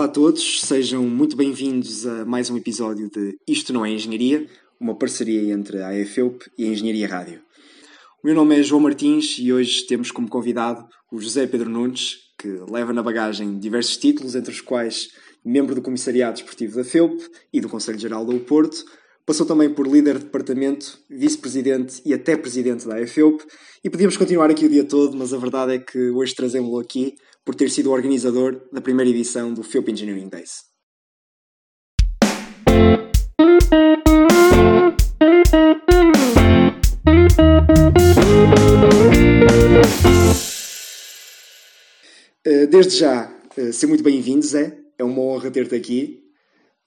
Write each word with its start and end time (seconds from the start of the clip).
Olá 0.00 0.08
a 0.08 0.12
todos, 0.12 0.62
sejam 0.62 1.02
muito 1.02 1.36
bem-vindos 1.36 2.06
a 2.06 2.24
mais 2.24 2.48
um 2.48 2.56
episódio 2.56 3.10
de 3.10 3.36
Isto 3.46 3.70
Não 3.70 3.84
é 3.84 3.90
Engenharia, 3.90 4.46
uma 4.80 4.94
parceria 4.94 5.52
entre 5.52 5.82
a 5.82 5.94
EFEUP 5.94 6.42
e 6.56 6.64
a 6.64 6.68
Engenharia 6.68 7.06
Rádio. 7.06 7.42
O 8.24 8.26
meu 8.26 8.34
nome 8.34 8.58
é 8.58 8.62
João 8.62 8.80
Martins 8.80 9.36
e 9.38 9.52
hoje 9.52 9.82
temos 9.86 10.10
como 10.10 10.26
convidado 10.26 10.88
o 11.12 11.20
José 11.20 11.46
Pedro 11.46 11.68
Nunes, 11.68 12.16
que 12.38 12.48
leva 12.70 12.94
na 12.94 13.02
bagagem 13.02 13.58
diversos 13.58 13.98
títulos, 13.98 14.34
entre 14.34 14.50
os 14.50 14.62
quais 14.62 15.08
membro 15.44 15.74
do 15.74 15.82
Comissariado 15.82 16.36
Desportivo 16.36 16.76
da 16.76 16.84
FEUP 16.84 17.22
e 17.52 17.60
do 17.60 17.68
Conselho 17.68 17.98
Geral 17.98 18.24
do 18.24 18.40
Porto, 18.40 18.82
Passou 19.30 19.46
também 19.46 19.72
por 19.72 19.86
líder 19.86 20.18
de 20.18 20.24
departamento, 20.24 20.98
vice-presidente 21.08 22.02
e 22.04 22.12
até 22.12 22.36
presidente 22.36 22.88
da 22.88 23.00
EFEUP. 23.00 23.44
E 23.84 23.88
podíamos 23.88 24.16
continuar 24.16 24.50
aqui 24.50 24.64
o 24.64 24.68
dia 24.68 24.82
todo, 24.82 25.16
mas 25.16 25.32
a 25.32 25.38
verdade 25.38 25.74
é 25.74 25.78
que 25.78 26.10
hoje 26.10 26.34
trazemos-lo 26.34 26.80
aqui 26.80 27.14
por 27.44 27.54
ter 27.54 27.70
sido 27.70 27.90
o 27.90 27.92
organizador 27.92 28.68
da 28.72 28.80
primeira 28.80 29.10
edição 29.10 29.52
do 29.52 29.62
FEUP 29.62 29.90
Engineering 29.90 30.28
Days. 30.28 30.70
Eh, 42.44 42.66
desde 42.66 42.96
já, 42.96 43.32
eh, 43.56 43.70
ser 43.70 43.86
muito 43.86 44.02
bem-vindo, 44.02 44.44
Zé. 44.44 44.76
É 44.98 45.04
uma 45.04 45.20
honra 45.20 45.50
ter-te 45.50 45.74
aqui. 45.74 46.20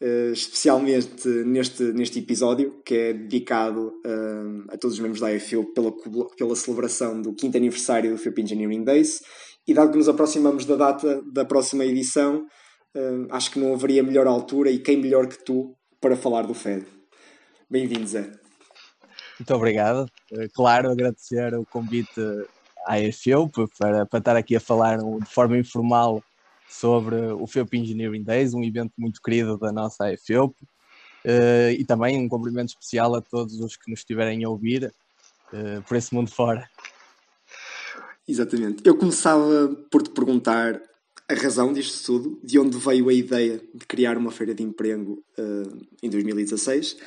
Uh, 0.02 0.34
especialmente 0.34 1.30
neste, 1.46 1.82
neste 1.94 2.20
episódio, 2.20 2.82
que 2.84 2.94
é 2.94 3.14
dedicado 3.14 3.94
uh, 4.06 4.66
a 4.68 4.78
todos 4.78 4.98
os 4.98 5.00
membros 5.00 5.22
da 5.22 5.30
AFU 5.34 5.74
pela, 5.74 5.94
pela 6.36 6.56
celebração 6.58 7.22
do 7.22 7.34
quinto 7.34 7.56
aniversário 7.56 8.12
do 8.12 8.18
FIUP 8.18 8.42
Engineering 8.42 8.84
Days. 8.84 9.22
E 9.66 9.74
dado 9.74 9.92
que 9.92 9.98
nos 9.98 10.10
aproximamos 10.10 10.66
da 10.66 10.76
data 10.76 11.22
da 11.32 11.46
próxima 11.46 11.86
edição, 11.86 12.46
uh, 12.96 13.28
acho 13.32 13.52
que 13.52 13.60
não 13.60 13.74
haveria 13.74 14.04
melhor 14.04 14.28
altura 14.28 14.70
e 14.70 14.80
quem 14.80 14.98
melhor 14.98 15.28
que 15.28 15.44
tu 15.44 15.74
para 16.02 16.18
falar 16.18 16.42
do 16.42 16.54
FED. 16.54 16.86
Bem-vindo, 17.70 18.06
Zé. 18.06 18.30
Muito 19.40 19.54
obrigado. 19.56 20.06
Claro, 20.54 20.92
agradecer 20.92 21.56
o 21.56 21.66
convite 21.66 22.20
à 22.86 22.96
AFU 22.96 23.50
para, 23.80 24.06
para 24.06 24.20
estar 24.20 24.36
aqui 24.36 24.56
a 24.56 24.60
falar 24.60 24.98
de 24.98 25.34
forma 25.34 25.58
informal 25.58 26.22
sobre 26.70 27.16
o 27.16 27.48
FEUP 27.48 27.78
Engineering 27.78 28.24
Days, 28.24 28.54
um 28.54 28.64
evento 28.64 28.92
muito 28.98 29.22
querido 29.22 29.58
da 29.58 29.72
nossa 29.72 30.06
FEUP, 30.18 30.54
uh, 30.62 30.68
eh, 31.24 31.74
e 31.80 31.86
também 31.86 32.18
um 32.18 32.28
cumprimento 32.28 32.70
especial 32.70 33.16
a 33.16 33.22
todos 33.22 33.60
os 33.62 33.78
que 33.78 33.90
nos 33.90 34.02
estiverem 34.02 34.44
a 34.44 34.50
ouvir 34.50 34.94
por 35.88 35.96
esse 35.96 36.14
mundo 36.16 36.32
fora. 36.32 36.68
Exatamente. 38.28 38.84
Eu 38.86 38.96
começava 38.96 39.76
por 39.92 40.02
te 40.02 40.10
perguntar 40.12 40.82
a 41.30 41.34
razão 41.34 41.72
disto 41.72 42.06
tudo, 42.06 42.40
de 42.44 42.60
onde 42.60 42.78
veio 42.78 43.10
a 43.10 43.14
ideia 43.14 43.62
de 43.74 43.86
criar 43.86 44.18
uma 44.18 44.32
feira 44.32 44.54
de 44.54 44.62
emprego 44.62 45.24
uh, 45.38 45.86
em 46.02 46.10
2016 46.10 46.98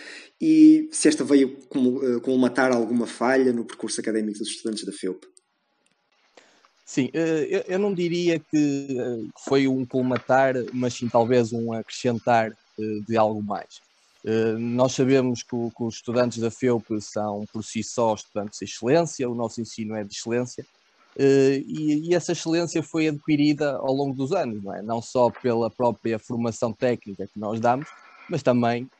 e 0.40 0.88
se 0.90 1.08
esta 1.08 1.24
veio 1.24 1.56
colmatar 2.22 2.72
alguma 2.72 3.06
falha 3.06 3.52
no 3.52 3.64
percurso 3.64 4.00
académico 4.00 4.38
dos 4.38 4.48
estudantes 4.48 4.84
da 4.84 4.92
FEUP. 4.92 5.26
Sim, 6.86 7.10
eh, 7.12 7.64
eu 7.66 7.80
não 7.80 7.92
diria 7.92 8.38
que 8.38 8.96
eh, 8.96 9.28
foi 9.44 9.66
um 9.66 9.84
colmatar, 9.84 10.54
mas 10.72 10.94
sim 10.94 11.08
talvez 11.08 11.52
um 11.52 11.72
acrescentar 11.72 12.52
eh, 12.52 12.82
de 13.08 13.16
algo 13.16 13.42
mais. 13.42 13.84
Nós 14.58 14.92
sabemos 14.92 15.44
que 15.44 15.54
os 15.54 15.94
estudantes 15.94 16.38
da 16.38 16.50
FEUP 16.50 17.00
são 17.00 17.44
por 17.52 17.62
si 17.62 17.84
só 17.84 18.12
estudantes 18.12 18.58
de 18.58 18.64
excelência, 18.64 19.30
o 19.30 19.36
nosso 19.36 19.60
ensino 19.60 19.94
é 19.94 20.02
de 20.02 20.12
excelência, 20.12 20.66
e 21.18 22.14
essa 22.14 22.32
excelência 22.32 22.82
foi 22.82 23.08
adquirida 23.08 23.76
ao 23.76 23.92
longo 23.92 24.14
dos 24.14 24.32
anos, 24.32 24.62
não 24.62 24.74
é? 24.74 24.82
Não 24.82 25.00
só 25.00 25.30
pela 25.30 25.70
própria 25.70 26.18
formação 26.18 26.72
técnica 26.72 27.26
que 27.26 27.38
nós 27.38 27.58
damos, 27.58 27.88
mas 28.28 28.42
também 28.42 28.90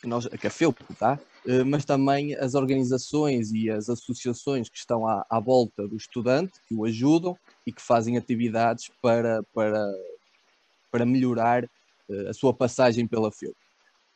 que, 0.00 0.06
nós, 0.06 0.26
a 0.26 0.50
FEUP 0.50 0.78
dá, 1.00 1.18
eh, 1.46 1.64
mas 1.64 1.84
também 1.84 2.34
as 2.36 2.54
organizações 2.54 3.50
e 3.52 3.70
as 3.70 3.88
associações 3.88 4.68
que 4.68 4.76
estão 4.76 5.06
à, 5.06 5.24
à, 5.30 5.40
volta 5.40 5.88
do 5.88 5.96
estudante, 5.96 6.52
que 6.66 6.74
o 6.74 6.84
ajudam 6.84 7.36
e 7.66 7.72
que 7.72 7.82
fazem 7.82 8.16
atividades 8.16 8.90
para, 9.00 9.42
para, 9.54 9.82
para 10.90 11.06
melhorar 11.06 11.64
uh, 11.64 12.28
a 12.28 12.34
sua 12.34 12.52
passagem 12.52 13.06
pela 13.06 13.32
FEUP. 13.32 13.56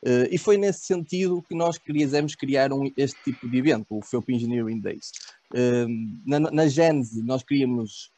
Uh, 0.05 0.27
e 0.29 0.37
foi 0.37 0.57
nesse 0.57 0.81
sentido 0.81 1.41
que 1.47 1.55
nós 1.55 1.77
quisemos 1.77 2.35
criar 2.35 2.73
um, 2.73 2.91
este 2.97 3.17
tipo 3.23 3.47
de 3.47 3.57
evento, 3.57 3.85
o 3.89 4.01
FEUP 4.01 4.33
Engineering 4.33 4.81
Days. 4.81 5.11
Uh, 5.53 5.87
na, 6.25 6.41
na 6.41 6.67
Gênese, 6.67 7.23
nós 7.23 7.41
queríamos 7.41 8.11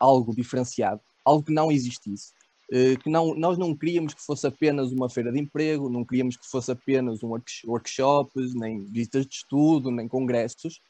algo 0.00 0.34
diferenciado, 0.34 1.00
algo 1.22 1.42
que 1.42 1.52
não 1.52 1.70
existisse. 1.70 2.32
Que 2.68 3.08
não, 3.08 3.32
nós 3.36 3.56
não 3.56 3.76
queríamos 3.76 4.12
que 4.12 4.20
fosse 4.20 4.44
apenas 4.44 4.90
uma 4.90 5.08
feira 5.08 5.30
de 5.30 5.38
emprego, 5.38 5.88
não 5.88 6.04
queríamos 6.04 6.36
que 6.36 6.44
fosse 6.44 6.72
apenas 6.72 7.22
um 7.22 7.38
workshops, 7.64 8.54
nem 8.54 8.84
visitas 8.86 9.24
de 9.24 9.34
estudo, 9.36 9.88
nem 9.88 10.08
congressos, 10.08 10.80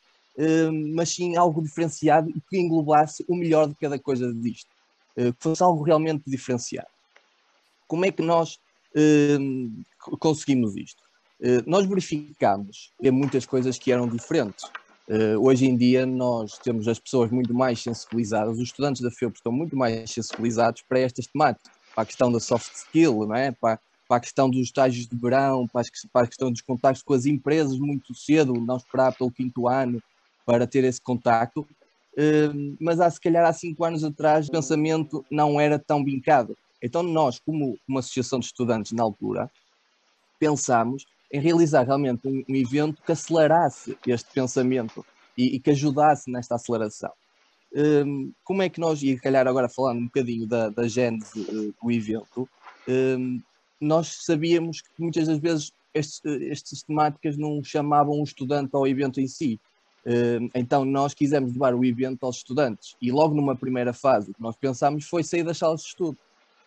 mas 0.94 1.10
sim 1.10 1.36
algo 1.36 1.62
diferenciado 1.62 2.30
e 2.30 2.40
que 2.48 2.56
englobasse 2.56 3.26
o 3.28 3.36
melhor 3.36 3.68
de 3.68 3.74
cada 3.74 3.98
coisa 3.98 4.32
disto, 4.32 4.70
que 5.14 5.34
fosse 5.38 5.62
algo 5.62 5.82
realmente 5.82 6.22
diferenciado. 6.26 6.88
Como 7.86 8.06
é 8.06 8.10
que 8.10 8.22
nós 8.22 8.58
conseguimos 10.18 10.76
isto? 10.76 11.02
Nós 11.66 11.86
verificámos 11.86 12.92
que 13.00 13.10
muitas 13.10 13.44
coisas 13.44 13.78
que 13.78 13.92
eram 13.92 14.08
diferentes. 14.08 14.64
Uh, 15.08 15.38
hoje 15.40 15.66
em 15.66 15.76
dia 15.76 16.04
nós 16.04 16.58
temos 16.58 16.88
as 16.88 16.98
pessoas 16.98 17.30
muito 17.30 17.54
mais 17.54 17.80
sensibilizadas, 17.80 18.56
os 18.56 18.62
estudantes 18.64 19.00
da 19.00 19.10
FEUP 19.10 19.36
estão 19.36 19.52
muito 19.52 19.76
mais 19.76 20.10
sensibilizados 20.10 20.82
para 20.82 20.98
estas 20.98 21.28
temáticas, 21.28 21.70
para 21.94 22.02
a 22.02 22.06
questão 22.06 22.32
da 22.32 22.40
soft 22.40 22.74
skill, 22.74 23.24
não 23.24 23.36
é? 23.36 23.52
para, 23.52 23.78
para 24.08 24.16
a 24.16 24.20
questão 24.20 24.50
dos 24.50 24.62
estágios 24.62 25.06
de 25.06 25.16
verão, 25.16 25.68
para, 25.68 25.82
as, 25.82 25.90
para 26.12 26.24
a 26.24 26.26
questão 26.26 26.50
dos 26.50 26.60
contactos 26.60 27.04
com 27.04 27.14
as 27.14 27.24
empresas 27.24 27.78
muito 27.78 28.12
cedo, 28.16 28.54
não 28.54 28.78
esperar 28.78 29.14
pelo 29.14 29.30
quinto 29.30 29.68
ano 29.68 30.02
para 30.44 30.66
ter 30.66 30.82
esse 30.82 31.00
contacto. 31.00 31.60
Uh, 32.18 32.76
mas 32.80 32.98
há 32.98 33.08
se 33.08 33.20
calhar 33.20 33.46
há 33.46 33.52
cinco 33.52 33.84
anos 33.84 34.02
atrás 34.02 34.48
o 34.48 34.50
pensamento 34.50 35.24
não 35.30 35.60
era 35.60 35.78
tão 35.78 36.04
vincado. 36.04 36.58
Então 36.82 37.02
nós, 37.02 37.38
como 37.38 37.78
uma 37.88 38.00
associação 38.00 38.38
de 38.38 38.46
estudantes 38.46 38.92
na 38.92 39.02
altura, 39.02 39.50
pensámos 40.38 41.04
em 41.32 41.40
realizar 41.40 41.84
realmente 41.84 42.26
um, 42.26 42.44
um 42.48 42.54
evento 42.54 43.02
que 43.02 43.12
acelerasse 43.12 43.96
este 44.06 44.32
pensamento 44.32 45.04
e, 45.36 45.56
e 45.56 45.60
que 45.60 45.70
ajudasse 45.70 46.30
nesta 46.30 46.54
aceleração. 46.54 47.10
Um, 47.74 48.32
como 48.44 48.62
é 48.62 48.68
que 48.68 48.80
nós, 48.80 49.02
e 49.02 49.16
calhar 49.16 49.46
agora 49.46 49.68
falando 49.68 49.98
um 49.98 50.06
bocadinho 50.06 50.46
da, 50.46 50.70
da 50.70 50.88
gênese 50.88 51.40
uh, 51.40 51.74
do 51.82 51.90
evento, 51.90 52.48
um, 52.88 53.40
nós 53.80 54.18
sabíamos 54.22 54.80
que 54.80 54.88
muitas 54.98 55.26
das 55.26 55.38
vezes 55.38 55.72
estes, 55.92 56.20
estas 56.24 56.82
temáticas 56.82 57.36
não 57.36 57.62
chamavam 57.62 58.20
o 58.20 58.24
estudante 58.24 58.74
ao 58.74 58.86
evento 58.86 59.20
em 59.20 59.26
si. 59.26 59.60
Um, 60.06 60.48
então 60.54 60.84
nós 60.84 61.14
quisemos 61.14 61.52
levar 61.52 61.74
o 61.74 61.84
evento 61.84 62.24
aos 62.24 62.36
estudantes 62.36 62.94
e 63.02 63.10
logo 63.10 63.34
numa 63.34 63.56
primeira 63.56 63.92
fase 63.92 64.30
o 64.30 64.34
que 64.34 64.40
nós 64.40 64.54
pensámos 64.56 65.04
foi 65.04 65.24
sair 65.24 65.42
das 65.42 65.58
salas 65.58 65.80
de 65.80 65.88
estudo. 65.88 66.16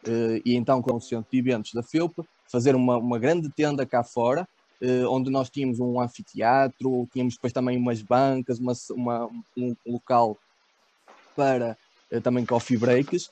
Uh, 0.07 0.41
e 0.45 0.55
então 0.55 0.81
com 0.81 0.95
o 0.95 1.01
centro 1.01 1.29
de 1.29 1.39
eventos 1.39 1.73
da 1.73 1.83
FEUP 1.83 2.23
fazer 2.49 2.73
uma, 2.73 2.97
uma 2.97 3.19
grande 3.19 3.49
tenda 3.49 3.85
cá 3.85 4.03
fora, 4.03 4.47
uh, 4.81 5.09
onde 5.09 5.29
nós 5.29 5.49
tínhamos 5.49 5.79
um 5.79 5.99
anfiteatro, 5.99 7.07
tínhamos 7.11 7.33
depois 7.33 7.51
também 7.51 7.77
umas 7.77 8.01
bancas, 8.01 8.59
uma, 8.59 8.73
uma 8.91 9.29
um 9.57 9.75
local 9.85 10.37
para 11.35 11.77
uh, 12.11 12.21
também 12.21 12.45
coffee 12.45 12.77
breaks, 12.77 13.29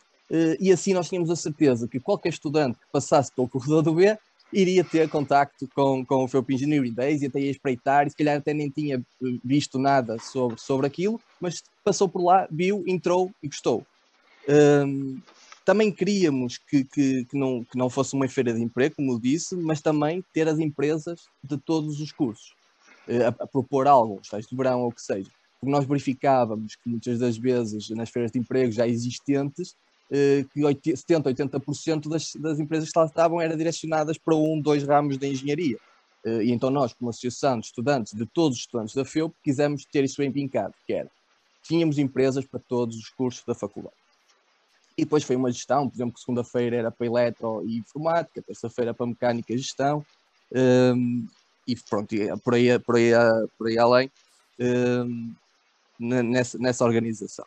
e 0.60 0.74
assim 0.74 0.94
nós 0.94 1.08
tínhamos 1.08 1.30
a 1.30 1.38
certeza 1.38 1.88
que 1.88 2.02
qualquer 2.02 2.28
estudante 2.28 2.78
que 2.78 2.92
passasse 2.92 3.32
pelo 3.34 3.48
corredor 3.48 3.82
do 3.82 3.94
B 3.94 4.18
iria 4.52 4.84
ter 4.84 5.10
contacto 5.10 5.70
com, 5.74 6.06
com 6.06 6.26
o 6.26 6.28
FEUP 6.28 6.54
Engineering 6.54 6.94
Days 6.94 7.22
e 7.22 7.28
até 7.28 7.40
ia 7.40 7.52
espreitar, 7.52 8.06
e 8.06 8.10
se 8.10 8.16
calhar 8.18 8.38
até 8.38 8.54
nem 8.54 8.70
tinha 8.70 9.02
visto 9.42 9.80
nada 9.80 10.18
sobre, 10.20 10.60
sobre 10.60 10.86
aquilo, 10.86 11.18
mas 11.40 11.64
passou 11.82 12.10
por 12.10 12.22
lá, 12.22 12.46
viu, 12.52 12.84
entrou 12.86 13.32
e 13.42 13.48
gostou. 13.48 13.86
Um, 14.50 15.18
também 15.68 15.92
queríamos 15.92 16.58
que, 16.58 16.86
que, 16.86 17.26
que, 17.26 17.38
não, 17.38 17.62
que 17.62 17.78
não 17.78 17.90
fosse 17.90 18.14
uma 18.14 18.26
feira 18.30 18.54
de 18.54 18.64
emprego, 18.64 18.96
como 18.96 19.20
disse, 19.20 19.54
mas 19.54 19.82
também 19.82 20.24
ter 20.34 20.48
as 20.48 20.60
empresas 20.60 21.26
de 21.44 21.58
todos 21.58 22.00
os 22.00 22.10
cursos, 22.10 22.54
eh, 23.06 23.26
a, 23.26 23.28
a 23.28 23.46
propor 23.46 23.86
algo, 23.86 24.22
estágios 24.24 24.50
de 24.50 24.56
verão 24.56 24.84
ou 24.84 24.88
o 24.88 24.94
que 24.94 25.02
seja. 25.02 25.30
Porque 25.60 25.70
nós 25.70 25.86
verificávamos 25.86 26.78
que 26.78 26.90
muitas 26.90 27.20
das 27.20 27.38
vezes 27.38 27.90
nas 27.90 28.10
feiras 28.10 28.32
de 28.32 28.40
emprego 28.40 28.72
já 28.72 28.88
existentes, 28.88 29.76
eh, 30.10 30.46
que 30.54 30.62
70%, 30.62 31.24
80% 31.36 32.08
das, 32.08 32.32
das 32.36 32.62
empresas 32.62 32.90
que 32.90 32.98
lá 32.98 33.06
estavam 33.06 33.42
eram 33.42 33.58
direcionadas 33.58 34.18
para 34.18 34.36
um, 34.36 34.62
dois 34.62 34.84
ramos 34.84 35.18
da 35.18 35.28
engenharia. 35.28 35.78
Eh, 36.26 36.46
e 36.46 36.52
então 36.54 36.70
nós, 36.70 36.94
como 36.94 37.10
associação 37.10 37.60
de 37.60 37.66
estudantes, 37.66 38.14
de 38.14 38.26
todos 38.26 38.58
os 38.58 38.64
estudantes 38.64 38.96
da 38.96 39.04
FEUP, 39.04 39.36
quisemos 39.44 39.84
ter 39.84 40.06
isso 40.06 40.22
bem 40.22 40.32
pincado, 40.32 40.74
que 40.86 40.94
era, 40.94 41.12
tínhamos 41.62 41.98
empresas 42.00 42.46
para 42.46 42.62
todos 42.70 42.96
os 42.96 43.10
cursos 43.10 43.44
da 43.46 43.54
faculdade. 43.54 44.07
E 44.98 45.04
depois 45.04 45.24
foi 45.24 45.36
uma 45.36 45.52
gestão, 45.52 45.88
por 45.88 45.96
exemplo, 45.96 46.20
segunda-feira 46.20 46.76
era 46.76 46.92
para 46.92 47.06
eletro 47.06 47.64
e 47.66 47.78
informática, 47.78 48.42
terça-feira 48.42 48.94
para 48.94 49.06
mecânica 49.06 49.54
e 49.54 49.58
gestão, 49.58 50.04
um, 50.52 51.28
e 51.68 51.76
pronto, 51.76 52.16
por 52.44 52.56
aí, 52.56 52.80
por 52.80 52.96
aí, 52.96 53.12
por 53.58 53.68
aí 53.68 53.78
além, 53.78 54.12
um, 54.60 55.36
nessa, 56.00 56.58
nessa 56.58 56.84
organização. 56.84 57.46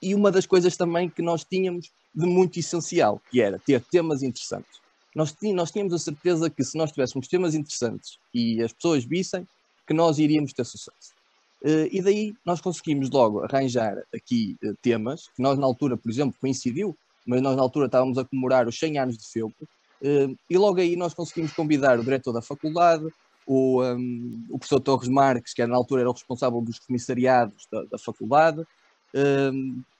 e 0.00 0.14
uma 0.14 0.30
das 0.30 0.46
coisas 0.46 0.76
também 0.76 1.10
que 1.10 1.22
nós 1.22 1.44
tínhamos 1.44 1.90
de 2.14 2.26
muito 2.26 2.58
essencial, 2.58 3.20
que 3.30 3.40
era 3.40 3.58
ter 3.58 3.80
temas 3.84 4.22
interessantes. 4.22 4.80
Nós, 5.14 5.34
nós 5.54 5.72
tínhamos 5.72 5.92
a 5.92 5.98
certeza 5.98 6.48
que 6.48 6.62
se 6.62 6.78
nós 6.78 6.92
tivéssemos 6.92 7.26
temas 7.26 7.54
interessantes 7.54 8.18
e 8.32 8.62
as 8.62 8.72
pessoas 8.72 9.04
vissem, 9.04 9.46
que 9.86 9.94
nós 9.94 10.18
iríamos 10.18 10.52
ter 10.52 10.64
sucesso. 10.64 11.17
Uh, 11.62 11.90
e 11.90 12.00
daí 12.00 12.34
nós 12.44 12.60
conseguimos 12.60 13.10
logo 13.10 13.40
arranjar 13.40 13.96
aqui 14.14 14.56
uh, 14.62 14.74
temas, 14.80 15.28
que 15.34 15.42
nós 15.42 15.58
na 15.58 15.66
altura, 15.66 15.96
por 15.96 16.08
exemplo, 16.08 16.36
coincidiu, 16.40 16.96
mas 17.26 17.42
nós 17.42 17.56
na 17.56 17.62
altura 17.62 17.86
estávamos 17.86 18.16
a 18.16 18.24
comemorar 18.24 18.68
os 18.68 18.78
100 18.78 18.98
anos 18.98 19.18
de 19.18 19.26
FEUP, 19.26 19.52
uh, 19.62 20.36
e 20.48 20.56
logo 20.56 20.80
aí 20.80 20.94
nós 20.94 21.14
conseguimos 21.14 21.52
convidar 21.52 21.98
o 21.98 22.04
diretor 22.04 22.32
da 22.32 22.40
faculdade, 22.40 23.06
o, 23.44 23.82
um, 23.82 24.46
o 24.50 24.58
professor 24.58 24.80
Torres 24.80 25.08
Marques, 25.08 25.52
que 25.52 25.60
era, 25.62 25.70
na 25.70 25.76
altura 25.76 26.02
era 26.02 26.10
o 26.10 26.12
responsável 26.12 26.60
dos 26.60 26.78
comissariados 26.78 27.66
da, 27.72 27.84
da 27.84 27.98
faculdade, 27.98 28.62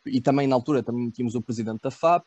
e 0.04 0.20
também 0.20 0.46
na 0.46 0.54
altura 0.54 0.82
também 0.82 1.08
tínhamos 1.08 1.34
o 1.34 1.40
presidente 1.40 1.80
da 1.82 1.90
FAP, 1.90 2.26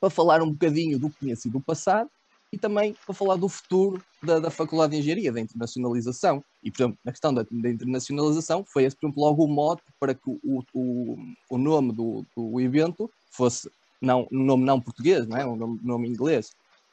para 0.00 0.08
falar 0.08 0.42
um 0.42 0.50
bocadinho 0.50 0.98
do 0.98 1.10
que 1.10 1.18
tinha 1.18 1.36
sido 1.36 1.58
o 1.58 1.60
passado, 1.60 2.08
e 2.52 2.58
também 2.58 2.96
para 3.06 3.14
falar 3.14 3.36
do 3.36 3.48
futuro 3.48 4.02
da, 4.22 4.40
da 4.40 4.50
Faculdade 4.50 4.92
de 4.92 4.98
Engenharia, 4.98 5.32
da 5.32 5.40
internacionalização. 5.40 6.44
E, 6.62 6.70
por 6.70 6.82
exemplo, 6.82 6.98
na 7.04 7.12
questão 7.12 7.32
da, 7.32 7.44
da 7.50 7.70
internacionalização, 7.70 8.64
foi 8.64 8.84
esse, 8.84 8.96
por 8.96 9.06
exemplo, 9.06 9.22
logo 9.22 9.44
o 9.44 9.48
mote 9.48 9.82
para 9.98 10.14
que 10.14 10.28
o, 10.28 10.62
o, 10.74 11.16
o 11.48 11.58
nome 11.58 11.92
do, 11.92 12.24
do 12.36 12.60
evento 12.60 13.10
fosse 13.30 13.70
não, 14.00 14.26
um 14.32 14.42
nome 14.42 14.64
não 14.64 14.80
português, 14.80 15.26
não 15.26 15.36
é? 15.36 15.46
um 15.46 15.56
nome, 15.56 15.80
nome 15.82 16.08
inglês. 16.08 16.50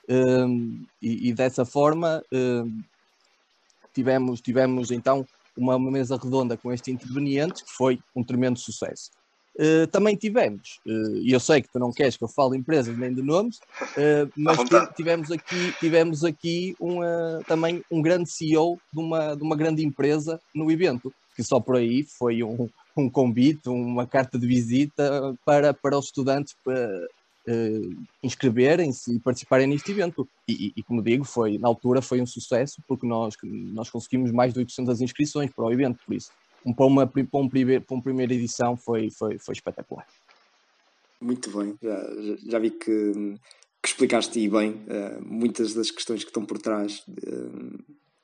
Um, 0.09 0.85
e, 1.01 1.29
e, 1.29 1.33
dessa 1.33 1.65
forma 1.65 2.23
um, 2.31 2.81
tivemos, 3.93 4.41
tivemos 4.41 4.91
então 4.91 5.25
uma, 5.55 5.75
uma 5.75 5.91
mesa 5.91 6.17
redonda 6.17 6.55
com 6.55 6.71
este 6.71 6.91
interveniente 6.91 7.63
que 7.63 7.71
foi 7.71 7.99
um 8.15 8.23
tremendo 8.23 8.59
sucesso. 8.59 9.09
Uh, 9.59 9.87
também 9.87 10.15
tivemos, 10.15 10.79
uh, 10.85 11.17
e 11.17 11.31
eu 11.31 11.39
sei 11.39 11.63
que 11.63 11.69
tu 11.69 11.79
não 11.79 11.91
queres 11.91 12.15
que 12.15 12.23
eu 12.23 12.27
fale 12.27 12.51
de 12.51 12.57
empresas 12.57 12.95
nem 12.95 13.11
de 13.11 13.23
nomes, 13.23 13.57
uh, 13.57 14.31
mas 14.37 14.59
tivemos 14.95 15.31
aqui, 15.31 15.73
tivemos 15.79 16.23
aqui 16.23 16.75
uma, 16.79 17.41
também 17.47 17.83
um 17.89 17.99
grande 17.99 18.29
CEO 18.29 18.79
de 18.93 18.99
uma, 18.99 19.33
de 19.33 19.41
uma 19.41 19.55
grande 19.55 19.83
empresa 19.83 20.39
no 20.53 20.71
evento, 20.71 21.11
que 21.35 21.43
só 21.43 21.59
por 21.59 21.75
aí 21.75 22.03
foi 22.03 22.43
um, 22.43 22.69
um 22.95 23.09
convite, 23.09 23.67
uma 23.67 24.05
carta 24.05 24.37
de 24.37 24.45
visita 24.45 25.35
para, 25.43 25.73
para 25.73 25.97
os 25.97 26.05
estudantes 26.05 26.55
para, 26.63 27.07
inscreverem-se 28.21 29.15
e 29.15 29.19
participarem 29.21 29.67
neste 29.67 29.89
evento. 29.89 30.27
E, 30.49 30.67
e, 30.67 30.73
e, 30.75 30.83
como 30.83 31.01
digo, 31.01 31.23
foi, 31.23 31.57
na 31.57 31.69
altura 31.69 32.01
foi 32.01 32.21
um 32.21 32.25
sucesso, 32.25 32.83
porque 32.85 33.07
nós, 33.07 33.35
nós 33.41 33.89
conseguimos 33.89 34.31
mais 34.31 34.53
de 34.53 34.59
800 34.59 34.99
inscrições 34.99 35.49
para 35.49 35.63
o 35.63 35.71
evento, 35.71 35.97
por 36.05 36.13
isso 36.13 36.29
um, 36.67 36.73
para, 36.73 36.85
uma, 36.85 37.07
para, 37.07 37.21
um 37.21 37.49
para 37.49 37.95
uma 37.95 38.03
primeira 38.03 38.33
edição 38.33 38.75
foi, 38.75 39.09
foi, 39.09 39.37
foi 39.39 39.53
espetacular. 39.53 40.05
Muito 41.21 41.49
bem, 41.57 41.75
já, 41.81 42.09
já 42.45 42.59
vi 42.59 42.71
que, 42.71 43.11
que 43.81 43.87
explicaste 43.87 44.47
bem 44.49 44.71
uh, 44.71 45.25
muitas 45.25 45.73
das 45.73 45.89
questões 45.89 46.23
que 46.23 46.29
estão 46.29 46.45
por 46.45 46.59
trás 46.59 47.03
de, 47.07 47.21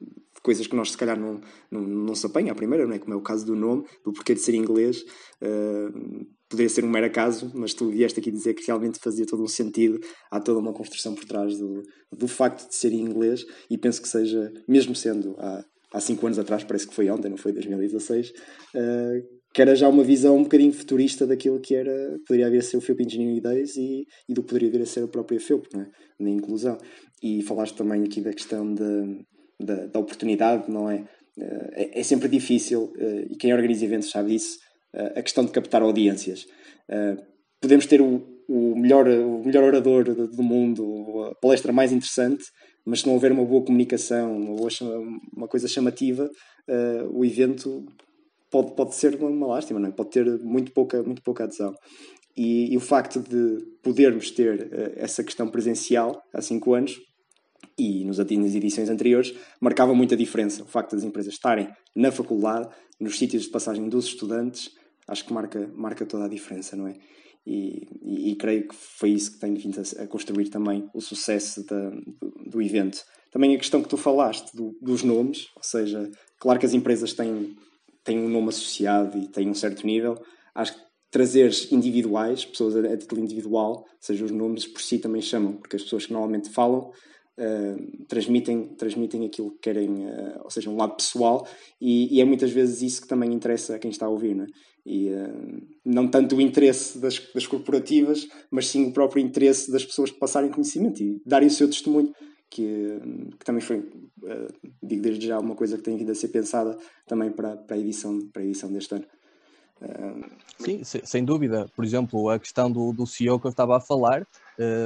de 0.01 0.41
coisas 0.43 0.67
que 0.67 0.75
nós 0.75 0.91
se 0.91 0.97
calhar 0.97 1.19
não, 1.19 1.41
não, 1.71 1.81
não 1.81 2.15
se 2.15 2.25
apanha 2.25 2.51
à 2.51 2.55
primeira, 2.55 2.85
não 2.85 2.93
é? 2.93 2.99
como 2.99 3.13
é 3.13 3.17
o 3.17 3.21
caso 3.21 3.45
do 3.45 3.55
nome, 3.55 3.85
do 4.03 4.11
porquê 4.13 4.33
de 4.33 4.41
ser 4.41 4.53
inglês. 4.53 5.03
Uh, 5.41 6.27
poderia 6.49 6.69
ser 6.69 6.85
um 6.85 6.89
mero 6.89 7.07
acaso, 7.07 7.51
mas 7.55 7.73
tu 7.73 7.89
vieste 7.89 8.19
aqui 8.19 8.29
dizer 8.29 8.53
que 8.53 8.67
realmente 8.67 8.99
fazia 8.99 9.25
todo 9.25 9.41
um 9.41 9.47
sentido, 9.47 9.99
há 10.29 10.39
toda 10.39 10.59
uma 10.59 10.71
construção 10.71 11.15
por 11.15 11.25
trás 11.25 11.57
do, 11.57 11.81
do 12.11 12.27
facto 12.27 12.69
de 12.69 12.75
ser 12.75 12.93
inglês 12.93 13.43
e 13.71 13.75
penso 13.75 13.99
que 13.99 14.07
seja, 14.07 14.53
mesmo 14.67 14.93
sendo 14.93 15.35
há 15.93 15.99
cinco 15.99 16.25
anos 16.25 16.39
atrás, 16.39 16.63
parece 16.63 16.87
que 16.87 16.93
foi 16.93 17.09
ontem, 17.09 17.29
não 17.29 17.37
foi 17.37 17.53
2016, 17.53 18.29
uh, 18.29 18.33
eh, 18.75 19.21
que 19.53 19.61
era 19.61 19.75
já 19.75 19.87
uma 19.87 20.03
visão 20.03 20.35
um 20.35 20.43
bocadinho 20.43 20.73
futurista 20.73 21.27
daquilo 21.27 21.59
que 21.59 21.75
era, 21.75 22.17
poderia 22.27 22.49
vir 22.49 22.57
a 22.57 22.61
ser 22.63 22.77
o 22.77 22.81
FEUP 22.81 23.03
Engineering 23.03 23.39
Days 23.39 23.77
e, 23.77 24.07
e 24.27 24.33
do 24.33 24.41
que 24.41 24.47
poderia 24.47 24.71
vir 24.71 24.81
a 24.81 24.85
ser 24.85 25.03
a 25.03 25.07
própria 25.07 25.39
FEUP, 25.39 25.67
é? 25.77 25.85
na 26.19 26.29
inclusão. 26.31 26.77
E 27.21 27.43
falaste 27.43 27.75
também 27.75 28.03
aqui 28.03 28.19
da 28.19 28.33
questão 28.33 28.73
de, 28.73 29.23
da, 29.61 29.85
da 29.85 29.99
oportunidade, 29.99 30.69
não 30.71 30.89
é? 30.89 31.05
Uh, 31.37 31.69
é? 31.73 31.99
é? 31.99 32.03
sempre 32.03 32.27
difícil, 32.27 32.91
uh, 32.97 33.27
e 33.29 33.37
quem 33.37 33.53
organiza 33.53 33.85
eventos 33.85 34.09
sabe 34.09 34.31
disso, 34.31 34.57
a 35.15 35.23
questão 35.23 35.43
de 35.43 35.51
captar 35.51 35.81
audiências. 35.81 36.45
podemos 37.59 37.87
ter 37.87 37.99
o, 37.99 38.21
o, 38.47 38.75
melhor, 38.75 39.07
o 39.07 39.43
melhor 39.43 39.63
orador 39.63 40.03
do 40.03 40.43
mundo, 40.43 41.31
a 41.31 41.35
palestra 41.41 41.73
mais 41.73 41.91
interessante, 41.91 42.43
mas 42.85 43.01
se 43.01 43.07
não 43.07 43.13
houver 43.13 43.31
uma 43.31 43.45
boa 43.45 43.63
comunicação, 43.63 44.35
uma, 44.35 44.55
boa, 44.55 44.69
uma 45.35 45.47
coisa 45.47 45.67
chamativa, 45.67 46.29
uh, 46.69 47.17
o 47.17 47.23
evento 47.23 47.85
pode, 48.51 48.75
pode 48.75 48.95
ser 48.95 49.15
uma, 49.15 49.29
uma 49.29 49.47
lástima, 49.47 49.79
não 49.79 49.89
é? 49.89 49.91
pode 49.91 50.09
ter 50.09 50.25
muito 50.39 50.71
pouca, 50.71 51.01
muito 51.01 51.21
pouca 51.21 51.45
adesão. 51.45 51.73
E, 52.35 52.73
e 52.73 52.77
o 52.77 52.79
facto 52.79 53.19
de 53.19 53.63
podermos 53.81 54.31
ter 54.31 54.67
uh, 54.67 54.93
essa 54.95 55.23
questão 55.23 55.49
presencial 55.49 56.21
há 56.33 56.41
cinco 56.41 56.73
anos 56.73 56.99
e 57.77 58.03
nos, 58.05 58.17
nas 58.17 58.55
edições 58.55 58.89
anteriores 58.89 59.33
marcava 59.61 59.93
muita 59.93 60.15
diferença. 60.15 60.63
O 60.63 60.67
facto 60.67 60.95
das 60.95 61.03
empresas 61.03 61.33
estarem 61.33 61.69
na 61.95 62.11
faculdade, 62.11 62.69
nos 62.99 63.17
sítios 63.17 63.43
de 63.43 63.49
passagem 63.49 63.87
dos 63.87 64.05
estudantes, 64.05 64.69
acho 65.07 65.25
que 65.25 65.33
marca, 65.33 65.71
marca 65.73 66.05
toda 66.05 66.25
a 66.25 66.29
diferença, 66.29 66.75
não 66.75 66.87
é? 66.87 66.95
E, 67.45 67.87
e, 68.01 68.31
e, 68.31 68.35
creio 68.35 68.67
que 68.67 68.75
foi 68.75 69.09
isso 69.09 69.33
que 69.33 69.39
tem 69.39 69.53
vindo 69.53 69.77
a, 69.77 70.03
a 70.03 70.07
construir 70.07 70.49
também 70.49 70.89
o 70.93 71.01
sucesso 71.01 71.65
da, 71.65 71.89
do, 71.89 72.49
do, 72.49 72.61
evento. 72.61 73.03
Também 73.31 73.53
a 73.53 73.57
questão 73.57 73.81
que 73.81 73.89
tu 73.89 73.97
falaste 73.97 74.55
do, 74.55 74.77
dos 74.81 75.03
nomes, 75.03 75.47
ou 75.55 75.63
seja, 75.63 76.09
claro 76.39 76.57
que 76.57 76.65
as 76.65 76.73
empresas 76.73 77.11
têm, 77.13 77.57
têm 78.03 78.17
um 78.17 78.29
nome 78.29 78.47
associado 78.49 79.17
e 79.17 79.27
têm 79.27 79.49
um 79.49 79.53
certo 79.53 79.85
nível, 79.85 80.23
acho 80.55 80.73
que 80.73 80.79
trazeres 81.11 81.69
individuais, 81.69 82.45
pessoas 82.45 82.77
a, 82.77 82.79
a 82.93 82.97
título 82.97 83.21
individual, 83.21 83.71
ou 83.71 83.87
seja, 83.99 84.23
os 84.23 84.31
nomes 84.31 84.65
por 84.65 84.81
si 84.81 84.97
também 84.97 85.21
chamam, 85.21 85.53
porque 85.53 85.75
as 85.75 85.83
pessoas 85.83 86.05
que 86.05 86.13
normalmente 86.13 86.49
falam 86.49 86.91
Uh, 87.35 88.05
transmitem, 88.07 88.75
transmitem 88.75 89.25
aquilo 89.25 89.51
que 89.51 89.59
querem, 89.59 89.89
uh, 89.89 90.41
ou 90.43 90.51
seja, 90.51 90.69
um 90.69 90.77
lado 90.77 90.95
pessoal, 90.95 91.47
e, 91.81 92.15
e, 92.15 92.21
é 92.21 92.25
muitas 92.25 92.51
vezes 92.51 92.83
isso 92.83 93.01
que 93.01 93.07
também 93.07 93.33
interessa 93.33 93.75
a 93.75 93.79
quem 93.79 93.89
está 93.89 94.05
a 94.05 94.09
ouvir. 94.09 94.35
Né? 94.35 94.45
E 94.85 95.09
uh, 95.09 95.61
não 95.83 96.07
tanto 96.07 96.35
o 96.35 96.41
interesse 96.41 96.99
das, 96.99 97.19
das 97.33 97.47
corporativas, 97.47 98.27
mas 98.51 98.67
sim 98.67 98.85
o 98.85 98.93
próprio 98.93 99.19
interesse 99.19 99.71
das 99.71 99.83
pessoas 99.83 100.11
que 100.11 100.19
passarem 100.19 100.51
conhecimento 100.51 101.01
e 101.01 101.21
darem 101.25 101.47
o 101.47 101.51
seu 101.51 101.67
testemunho, 101.67 102.13
que, 102.51 102.99
que 103.39 103.45
também 103.45 103.61
foi, 103.61 103.83
digo 104.83 105.01
desde 105.01 105.25
já, 105.25 105.39
uma 105.39 105.55
coisa 105.55 105.75
que 105.75 105.83
tem 105.83 105.97
vindo 105.97 106.11
a 106.11 106.15
ser 106.15 106.27
pensada 106.27 106.77
também 107.07 107.31
para, 107.31 107.57
para, 107.57 107.75
a, 107.75 107.79
edição, 107.79 108.29
para 108.31 108.43
a 108.43 108.45
edição 108.45 108.71
deste 108.71 108.93
ano. 108.93 109.05
Sim, 110.59 110.83
sem 110.83 111.25
dúvida. 111.25 111.67
Por 111.75 111.83
exemplo, 111.83 112.29
a 112.29 112.39
questão 112.39 112.71
do, 112.71 112.93
do 112.93 113.05
CEO 113.05 113.39
que 113.39 113.47
eu 113.47 113.51
estava 113.51 113.77
a 113.77 113.81
falar 113.81 114.25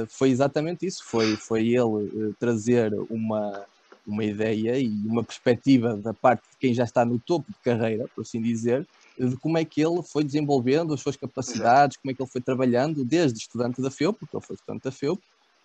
foi 0.08 0.30
exatamente 0.30 0.86
isso. 0.86 1.04
Foi, 1.04 1.36
foi 1.36 1.68
ele 1.68 2.34
trazer 2.38 2.92
uma, 3.08 3.66
uma 4.06 4.24
ideia 4.24 4.78
e 4.78 4.88
uma 5.06 5.22
perspectiva 5.22 5.96
da 5.96 6.14
parte 6.14 6.42
de 6.50 6.56
quem 6.58 6.74
já 6.74 6.84
está 6.84 7.04
no 7.04 7.18
topo 7.20 7.46
de 7.52 7.58
carreira, 7.60 8.08
por 8.14 8.22
assim 8.22 8.40
dizer, 8.40 8.86
de 9.18 9.36
como 9.36 9.58
é 9.58 9.64
que 9.64 9.80
ele 9.80 10.02
foi 10.02 10.24
desenvolvendo 10.24 10.94
as 10.94 11.00
suas 11.00 11.16
capacidades, 11.16 11.96
como 11.96 12.10
é 12.10 12.14
que 12.14 12.22
ele 12.22 12.30
foi 12.30 12.40
trabalhando 12.40 13.04
desde 13.04 13.38
estudante 13.38 13.82
da 13.82 13.90
FEUP, 13.90 14.18
porque 14.18 14.36
ele 14.36 14.46
foi 14.46 14.54
estudante 14.54 14.82
da 14.84 14.92
FEUP, 14.92 15.20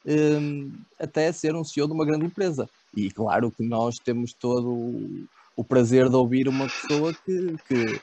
um, 0.06 0.72
até 1.00 1.32
ser 1.32 1.56
um 1.56 1.64
CEO 1.64 1.88
de 1.88 1.94
uma 1.94 2.06
grande 2.06 2.26
empresa. 2.26 2.70
E 2.96 3.10
claro 3.12 3.52
que 3.52 3.64
nós 3.64 3.98
temos 4.00 4.34
todo 4.34 5.28
o, 5.56 5.64
prazer 5.64 6.10
de 6.10 6.16
ouvir 6.16 6.48
uma 6.48 6.68
pessoa 6.68 7.14
que, 7.14 7.56
que, 7.68 7.76
eh, 7.76 8.00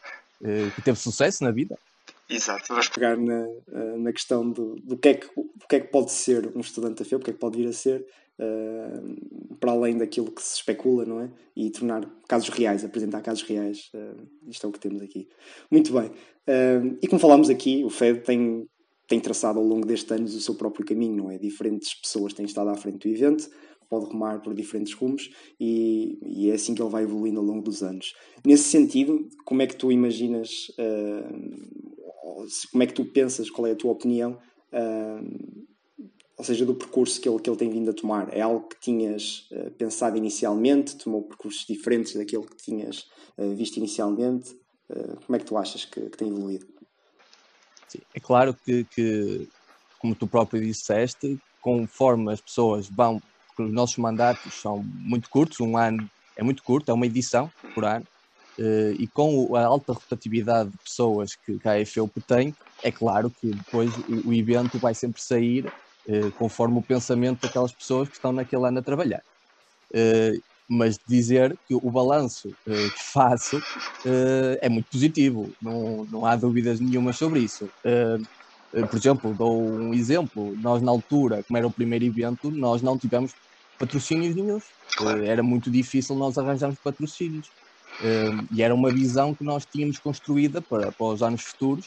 que 0.74 0.82
teve 0.82 0.98
sucesso 0.98 1.44
na 1.44 1.50
vida. 1.50 1.78
Exato, 2.30 2.66
vamos 2.68 2.88
pegar 2.88 3.16
na, 3.16 3.48
eh, 3.72 3.96
na 3.98 4.12
questão 4.12 4.48
do, 4.48 4.76
do, 4.76 4.96
que 4.96 5.08
é 5.08 5.14
que, 5.14 5.26
do 5.34 5.66
que 5.68 5.76
é 5.76 5.80
que 5.80 5.88
pode 5.88 6.12
ser 6.12 6.56
um 6.56 6.60
estudante 6.60 7.02
da 7.02 7.04
FEUP, 7.04 7.22
o 7.22 7.24
que 7.24 7.30
é 7.30 7.34
que 7.34 7.40
pode 7.40 7.58
vir 7.58 7.68
a 7.68 7.72
ser, 7.72 8.06
uh, 8.38 9.56
para 9.56 9.72
além 9.72 9.98
daquilo 9.98 10.30
que 10.30 10.40
se 10.40 10.54
especula, 10.54 11.04
não 11.04 11.20
é? 11.20 11.30
E 11.56 11.68
tornar 11.70 12.08
casos 12.28 12.48
reais, 12.50 12.84
apresentar 12.84 13.20
casos 13.20 13.42
reais. 13.42 13.90
Uh, 13.92 14.28
isto 14.48 14.64
é 14.64 14.68
o 14.68 14.72
que 14.72 14.78
temos 14.78 15.02
aqui. 15.02 15.28
Muito 15.68 15.92
bem. 15.92 16.06
Uh, 16.06 16.96
e 17.02 17.08
como 17.08 17.20
falámos 17.20 17.50
aqui, 17.50 17.82
o 17.84 17.90
FED 17.90 18.20
tem, 18.20 18.64
tem 19.08 19.18
traçado 19.18 19.58
ao 19.58 19.64
longo 19.64 19.84
destes 19.84 20.12
anos 20.12 20.32
o 20.32 20.40
seu 20.40 20.54
próprio 20.54 20.86
caminho, 20.86 21.16
não 21.16 21.30
é? 21.32 21.36
Diferentes 21.36 21.94
pessoas 21.94 22.32
têm 22.32 22.46
estado 22.46 22.70
à 22.70 22.76
frente 22.76 23.08
do 23.08 23.12
evento, 23.12 23.50
pode 23.90 24.06
rumar 24.06 24.40
por 24.40 24.54
diferentes 24.54 24.94
rumos 24.94 25.30
e, 25.58 26.18
e, 26.24 26.50
é 26.50 26.54
assim 26.54 26.74
que 26.74 26.80
ele 26.80 26.88
vai 26.88 27.02
evoluindo 27.02 27.40
ao 27.40 27.44
longo 27.44 27.62
dos 27.62 27.82
anos. 27.82 28.14
Nesse 28.46 28.62
sentido, 28.62 29.28
como 29.44 29.60
é 29.60 29.66
que 29.66 29.74
tu 29.74 29.90
imaginas, 29.90 30.70
uh, 30.78 32.46
como 32.70 32.82
é 32.84 32.86
que 32.86 32.94
tu 32.94 33.04
pensas, 33.04 33.50
qual 33.50 33.66
é 33.66 33.72
a 33.72 33.76
tua 33.76 33.90
opinião 33.90 34.38
uh, 34.72 35.60
ou 36.38 36.44
seja, 36.44 36.64
do 36.64 36.74
percurso 36.74 37.20
que 37.20 37.28
ele, 37.28 37.38
que 37.38 37.50
ele 37.50 37.56
tem 37.58 37.68
vindo 37.68 37.90
a 37.90 37.92
tomar? 37.92 38.34
É 38.34 38.40
algo 38.40 38.66
que 38.68 38.80
tinhas 38.80 39.48
uh, 39.50 39.70
pensado 39.72 40.16
inicialmente? 40.16 40.96
Tomou 40.96 41.22
percursos 41.22 41.66
diferentes 41.66 42.14
daquele 42.14 42.46
que 42.46 42.56
tinhas 42.56 43.06
visto 43.56 43.78
inicialmente? 43.78 44.54
Como 45.24 45.36
é 45.36 45.38
que 45.38 45.46
tu 45.46 45.56
achas 45.56 45.84
que, 45.84 46.00
que 46.10 46.18
tem 46.18 46.28
evoluído? 46.28 46.66
Sim, 47.88 48.00
é 48.12 48.20
claro 48.20 48.52
que, 48.52 48.84
que, 48.84 49.48
como 49.98 50.14
tu 50.14 50.26
próprio 50.26 50.60
disseste, 50.60 51.40
conforme 51.60 52.32
as 52.32 52.40
pessoas 52.40 52.88
vão, 52.88 53.20
porque 53.56 53.70
os 53.70 53.74
nossos 53.74 53.96
mandatos 53.98 54.60
são 54.60 54.84
muito 54.86 55.28
curtos, 55.30 55.60
um 55.60 55.76
ano 55.76 56.08
é 56.36 56.42
muito 56.42 56.62
curto, 56.62 56.90
é 56.90 56.94
uma 56.94 57.06
edição 57.06 57.52
por 57.74 57.84
ano, 57.84 58.06
e 58.98 59.08
com 59.12 59.54
a 59.56 59.64
alta 59.64 59.92
rotatividade 59.92 60.70
de 60.70 60.78
pessoas 60.84 61.30
que, 61.36 61.58
que 61.58 61.68
a 61.68 61.80
EFEUP 61.80 62.12
tem, 62.26 62.54
É 62.82 62.90
claro 62.92 63.30
que 63.30 63.52
depois 63.54 63.96
o, 64.08 64.32
evento 64.32 64.78
vai 64.80 64.94
sempre 64.94 65.20
sair 65.22 65.70
eh, 66.08 66.30
conforme 66.34 66.78
o 66.78 66.82
pensamento 66.82 67.40
daquelas 67.42 67.74
pessoas 67.74 68.08
que 68.08 68.14
estão 68.16 68.32
naquele 68.32 68.66
ano 68.66 68.78
a 68.80 68.82
trabalhar. 68.82 69.22
Eh, 69.94 70.32
mas 70.68 70.98
dizer 71.06 71.58
que 71.66 71.74
o 71.74 71.90
balanço 71.92 72.56
eh, 72.68 72.90
que 72.94 73.02
faço 73.12 73.64
é 74.62 74.68
muito 74.70 74.88
positivo, 74.90 75.54
não, 75.60 76.06
não 76.10 76.24
há 76.26 76.36
dúvidas 76.36 76.80
nenhuma 76.80 77.12
sobre 77.12 77.40
isso. 77.42 77.70
Por 78.70 78.96
exemplo, 78.96 79.34
dou 79.34 79.60
um 79.60 79.92
exemplo: 79.92 80.54
nós, 80.60 80.82
na 80.82 80.90
altura, 80.90 81.42
como 81.42 81.56
era 81.56 81.66
o 81.66 81.70
primeiro 81.70 82.04
evento, 82.04 82.50
nós 82.50 82.82
não 82.82 82.96
tivemos 82.96 83.32
patrocínios 83.78 84.34
nenhums. 84.34 84.64
era 85.24 85.42
muito 85.42 85.70
difícil 85.70 86.14
nós 86.14 86.38
arranjarmos 86.38 86.78
patrocínios. 86.82 87.50
e 88.52 88.62
era 88.62 88.74
uma 88.74 88.90
visão 88.90 89.34
que 89.34 89.42
nós 89.42 89.66
tínhamos 89.66 89.98
construída 89.98 90.60
para, 90.60 90.92
para 90.92 91.06
os 91.06 91.22
anos 91.22 91.42
futuros 91.42 91.86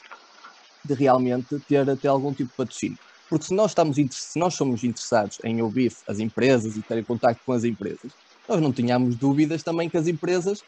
de 0.83 0.93
realmente 0.93 1.57
ter, 1.67 1.85
ter 1.97 2.07
algum 2.07 2.33
tipo 2.33 2.49
de 2.49 2.57
patrocínio. 2.57 2.97
Porque 3.29 3.45
se 3.45 3.53
nós, 3.53 3.71
estamos, 3.71 3.95
se 4.11 4.37
nós 4.37 4.53
somos 4.53 4.83
interessados 4.83 5.39
em 5.43 5.61
ouvir 5.61 5.91
as 6.07 6.19
empresas 6.19 6.75
e 6.75 6.81
ter 6.81 7.03
contato 7.05 7.39
com 7.45 7.53
as 7.53 7.63
empresas, 7.63 8.11
nós 8.47 8.61
não 8.61 8.71
tínhamos 8.71 9.15
dúvidas 9.15 9.63
também 9.63 9.89
que 9.89 9.97
as 9.97 10.07
empresas 10.07 10.61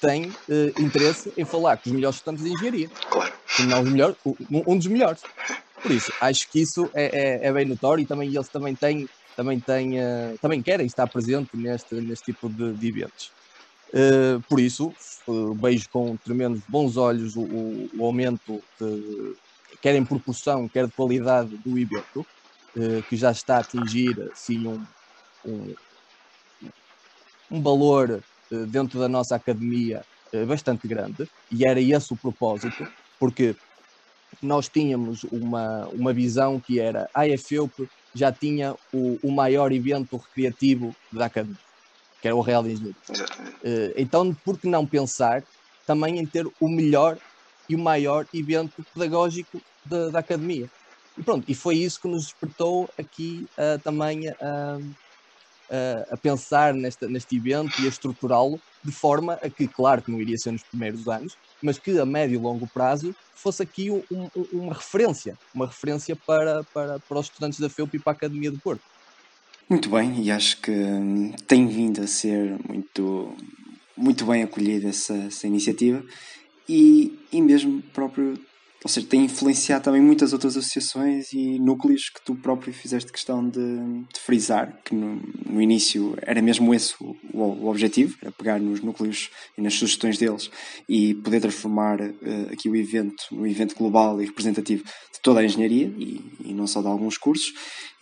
têm 0.00 0.28
uh, 0.28 0.82
interesse 0.82 1.32
em 1.36 1.44
falar 1.44 1.76
com 1.76 1.88
os 1.88 1.94
melhores 1.94 2.16
estudantes 2.16 2.44
de 2.44 2.52
engenharia. 2.52 2.90
Claro. 3.08 3.41
Não 3.60 3.82
os 3.82 3.90
melhores, 3.90 4.16
um 4.50 4.76
dos 4.76 4.86
melhores. 4.86 5.20
Por 5.82 5.90
isso, 5.90 6.12
acho 6.20 6.50
que 6.50 6.60
isso 6.60 6.88
é, 6.94 7.04
é, 7.04 7.46
é 7.48 7.52
bem 7.52 7.66
notório 7.66 8.02
e 8.02 8.06
também 8.06 8.28
eles 8.28 8.48
também 8.48 8.74
têm, 8.74 9.06
também, 9.36 9.60
têm, 9.60 9.98
uh, 9.98 10.38
também 10.40 10.62
querem 10.62 10.86
estar 10.86 11.06
presente 11.08 11.50
neste, 11.54 11.94
neste 11.96 12.32
tipo 12.32 12.48
de, 12.48 12.72
de 12.74 12.88
eventos. 12.88 13.30
Uh, 13.88 14.40
por 14.48 14.60
isso, 14.60 14.94
uh, 15.26 15.54
vejo 15.54 15.86
com 15.90 16.16
tremendos 16.16 16.62
bons 16.68 16.96
olhos 16.96 17.36
o, 17.36 17.42
o, 17.42 17.90
o 17.98 18.06
aumento 18.06 18.62
de, 18.80 19.34
quer 19.82 19.96
em 19.96 20.04
proporção, 20.04 20.68
quer 20.68 20.86
de 20.86 20.92
qualidade 20.92 21.50
do 21.58 21.78
evento, 21.78 22.24
eh, 22.76 23.02
que 23.08 23.16
já 23.16 23.32
está 23.32 23.56
a 23.56 23.60
atingir 23.60 24.16
assim, 24.30 24.66
um, 24.66 24.86
um, 25.44 25.74
um 27.50 27.62
valor 27.62 28.22
dentro 28.68 29.00
da 29.00 29.08
nossa 29.08 29.34
academia 29.34 30.04
bastante 30.46 30.86
grande, 30.86 31.28
e 31.50 31.66
era 31.66 31.80
esse 31.80 32.12
o 32.12 32.16
propósito, 32.16 32.86
porque 33.22 33.54
nós 34.42 34.68
tínhamos 34.68 35.22
uma, 35.22 35.86
uma 35.90 36.12
visão 36.12 36.58
que 36.58 36.80
era 36.80 37.08
a 37.14 37.28
EFEUP 37.28 37.88
já 38.12 38.32
tinha 38.32 38.74
o, 38.92 39.16
o 39.22 39.30
maior 39.30 39.70
evento 39.70 40.16
recreativo 40.16 40.92
da 41.12 41.26
academia, 41.26 41.56
que 42.20 42.26
era 42.26 42.34
o 42.34 42.40
Real 42.40 42.64
de 42.64 42.72
Engenharia. 42.72 42.96
Então, 43.96 44.34
por 44.44 44.58
que 44.58 44.66
não 44.66 44.84
pensar 44.84 45.44
também 45.86 46.18
em 46.18 46.26
ter 46.26 46.44
o 46.60 46.68
melhor 46.68 47.16
e 47.68 47.76
o 47.76 47.78
maior 47.78 48.26
evento 48.34 48.84
pedagógico 48.92 49.62
da, 49.86 50.08
da 50.08 50.18
academia. 50.18 50.68
E 51.16 51.22
pronto, 51.22 51.48
e 51.48 51.54
foi 51.54 51.76
isso 51.76 52.00
que 52.00 52.08
nos 52.08 52.24
despertou 52.24 52.88
aqui 52.98 53.46
uh, 53.52 53.80
também 53.84 54.28
uh, 54.28 54.96
a 56.10 56.16
pensar 56.16 56.74
nesta, 56.74 57.06
neste 57.06 57.36
evento 57.36 57.80
e 57.80 57.86
a 57.86 57.88
estruturá-lo 57.88 58.58
de 58.82 58.90
forma 58.90 59.34
a 59.34 59.48
que, 59.48 59.68
claro 59.68 60.02
que 60.02 60.10
não 60.10 60.20
iria 60.20 60.36
ser 60.36 60.50
nos 60.50 60.64
primeiros 60.64 61.06
anos, 61.06 61.36
mas 61.62 61.78
que 61.78 61.98
a 61.98 62.04
médio 62.04 62.34
e 62.34 62.38
longo 62.38 62.66
prazo 62.66 63.14
fosse 63.34 63.62
aqui 63.62 63.90
um, 63.90 64.02
um, 64.10 64.28
uma 64.52 64.74
referência, 64.74 65.38
uma 65.54 65.66
referência 65.66 66.14
para, 66.14 66.64
para, 66.64 66.98
para 67.00 67.18
os 67.18 67.26
estudantes 67.26 67.58
da 67.58 67.68
FEUP 67.68 67.96
e 67.96 67.98
para 67.98 68.12
a 68.12 68.16
Academia 68.16 68.50
do 68.50 68.58
Porto. 68.58 68.82
Muito 69.68 69.88
bem, 69.88 70.22
e 70.22 70.30
acho 70.30 70.60
que 70.60 70.70
hum, 70.70 71.32
tem 71.46 71.66
vindo 71.66 72.02
a 72.02 72.06
ser 72.06 72.58
muito, 72.68 73.34
muito 73.96 74.26
bem 74.26 74.42
acolhida 74.42 74.88
essa, 74.88 75.14
essa 75.14 75.46
iniciativa 75.46 76.04
e, 76.68 77.18
e 77.32 77.40
mesmo 77.40 77.82
próprio 77.92 78.38
ou 78.84 78.88
seja, 78.88 79.06
tem 79.06 79.24
influenciado 79.24 79.84
também 79.84 80.00
muitas 80.00 80.32
outras 80.32 80.56
associações 80.56 81.32
e 81.32 81.58
núcleos 81.58 82.10
que 82.10 82.20
tu 82.24 82.34
próprio 82.34 82.72
fizeste 82.72 83.12
questão 83.12 83.48
de, 83.48 83.60
de 84.12 84.20
frisar, 84.20 84.76
que 84.84 84.94
no, 84.94 85.22
no, 85.46 85.62
início 85.62 86.16
era 86.22 86.42
mesmo 86.42 86.74
esse 86.74 86.94
o, 87.00 87.16
o, 87.32 87.68
objetivo, 87.68 88.16
era 88.20 88.32
pegar 88.32 88.58
nos 88.58 88.80
núcleos 88.80 89.30
e 89.56 89.62
nas 89.62 89.74
sugestões 89.74 90.18
deles 90.18 90.50
e 90.88 91.14
poder 91.14 91.40
transformar 91.40 92.00
uh, 92.00 92.12
aqui 92.52 92.68
o 92.68 92.74
evento 92.74 93.22
num 93.30 93.46
evento 93.46 93.76
global 93.76 94.20
e 94.20 94.26
representativo 94.26 94.82
de 94.82 95.20
toda 95.22 95.40
a 95.40 95.44
engenharia 95.44 95.86
e, 95.96 96.20
e 96.44 96.52
não 96.52 96.66
só 96.66 96.80
de 96.80 96.88
alguns 96.88 97.16
cursos. 97.16 97.52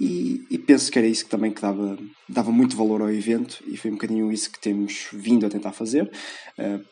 E, 0.00 0.46
e, 0.50 0.56
penso 0.56 0.90
que 0.90 0.98
era 0.98 1.06
isso 1.06 1.24
que 1.24 1.30
também 1.30 1.52
que 1.52 1.60
dava, 1.60 1.98
dava 2.32 2.50
muito 2.50 2.76
valor 2.76 3.02
ao 3.02 3.10
evento 3.10 3.62
e 3.66 3.76
foi 3.76 3.90
um 3.90 3.94
bocadinho 3.94 4.32
isso 4.32 4.50
que 4.50 4.60
temos 4.60 5.08
vindo 5.12 5.46
a 5.46 5.50
tentar 5.50 5.72
fazer, 5.72 6.10
uh, 6.58 6.84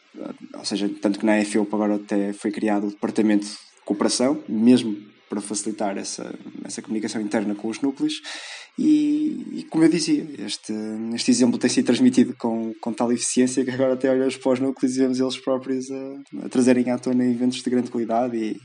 ou 0.55 0.65
seja, 0.65 0.91
tanto 1.01 1.19
que 1.19 1.27
na 1.27 1.41
EFEUP 1.41 1.73
agora 1.75 1.97
até 1.97 2.33
foi 2.33 2.51
criado 2.51 2.89
o 2.89 2.91
departamento 2.91 3.47
cooperação, 3.85 4.43
mesmo 4.49 4.97
para 5.29 5.41
facilitar 5.41 5.97
essa, 5.99 6.35
essa 6.65 6.83
comunicação 6.83 7.21
interna 7.21 7.55
com 7.55 7.69
os 7.69 7.81
núcleos. 7.81 8.21
E, 8.79 9.45
e, 9.53 9.67
como 9.69 9.85
eu 9.85 9.89
dizia, 9.89 10.27
este, 10.39 10.73
este 11.15 11.31
exemplo 11.31 11.59
tem 11.59 11.69
sido 11.69 11.87
transmitido 11.87 12.35
com, 12.39 12.73
com 12.81 12.93
tal 12.93 13.13
eficiência 13.13 13.65
que 13.65 13.71
agora 13.71 13.95
até 13.95 14.11
olhamos 14.11 14.37
para 14.37 14.53
os 14.53 14.61
núcleos 14.61 14.97
e 14.97 15.01
vemos 15.01 15.21
eles 15.21 15.37
próprios 15.37 15.91
a, 15.91 16.47
a 16.47 16.49
trazerem 16.49 16.91
à 16.91 16.99
tona 16.99 17.25
eventos 17.25 17.63
de 17.63 17.69
grande 17.69 17.91
qualidade 17.91 18.37
e, 18.37 18.57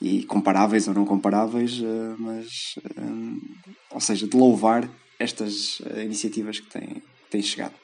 e 0.00 0.24
comparáveis 0.24 0.86
ou 0.88 0.94
não 0.94 1.04
comparáveis, 1.04 1.80
uh, 1.80 2.16
mas, 2.18 2.74
eh, 2.84 3.92
ou 3.92 4.00
seja, 4.00 4.26
de 4.26 4.36
louvar 4.36 4.88
estas 5.20 5.78
uh, 5.80 6.00
iniciativas 6.00 6.58
que 6.58 6.70
têm, 6.70 7.02
têm 7.30 7.42
chegado. 7.42 7.74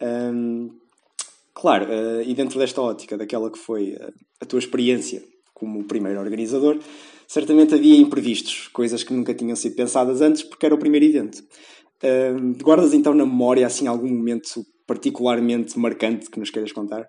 Um, 0.00 0.70
claro, 1.54 1.86
uh, 1.86 2.22
e 2.22 2.34
dentro 2.34 2.58
desta 2.58 2.82
ótica, 2.82 3.16
daquela 3.16 3.50
que 3.50 3.58
foi 3.58 3.96
a 4.40 4.44
tua 4.44 4.58
experiência 4.58 5.22
como 5.54 5.84
primeiro 5.84 6.20
organizador, 6.20 6.78
certamente 7.26 7.74
havia 7.74 7.96
imprevistos, 7.96 8.68
coisas 8.68 9.02
que 9.02 9.12
nunca 9.12 9.34
tinham 9.34 9.56
sido 9.56 9.74
pensadas 9.74 10.20
antes 10.20 10.42
porque 10.42 10.66
era 10.66 10.74
o 10.74 10.78
primeiro 10.78 11.06
evento. 11.06 11.42
Uh, 12.02 12.62
guardas 12.62 12.94
então 12.94 13.12
na 13.12 13.26
memória 13.26 13.66
assim 13.66 13.86
algum 13.88 14.08
momento 14.08 14.64
particularmente 14.86 15.78
marcante 15.78 16.30
que 16.30 16.38
nos 16.38 16.50
queiras 16.50 16.72
contar? 16.72 17.06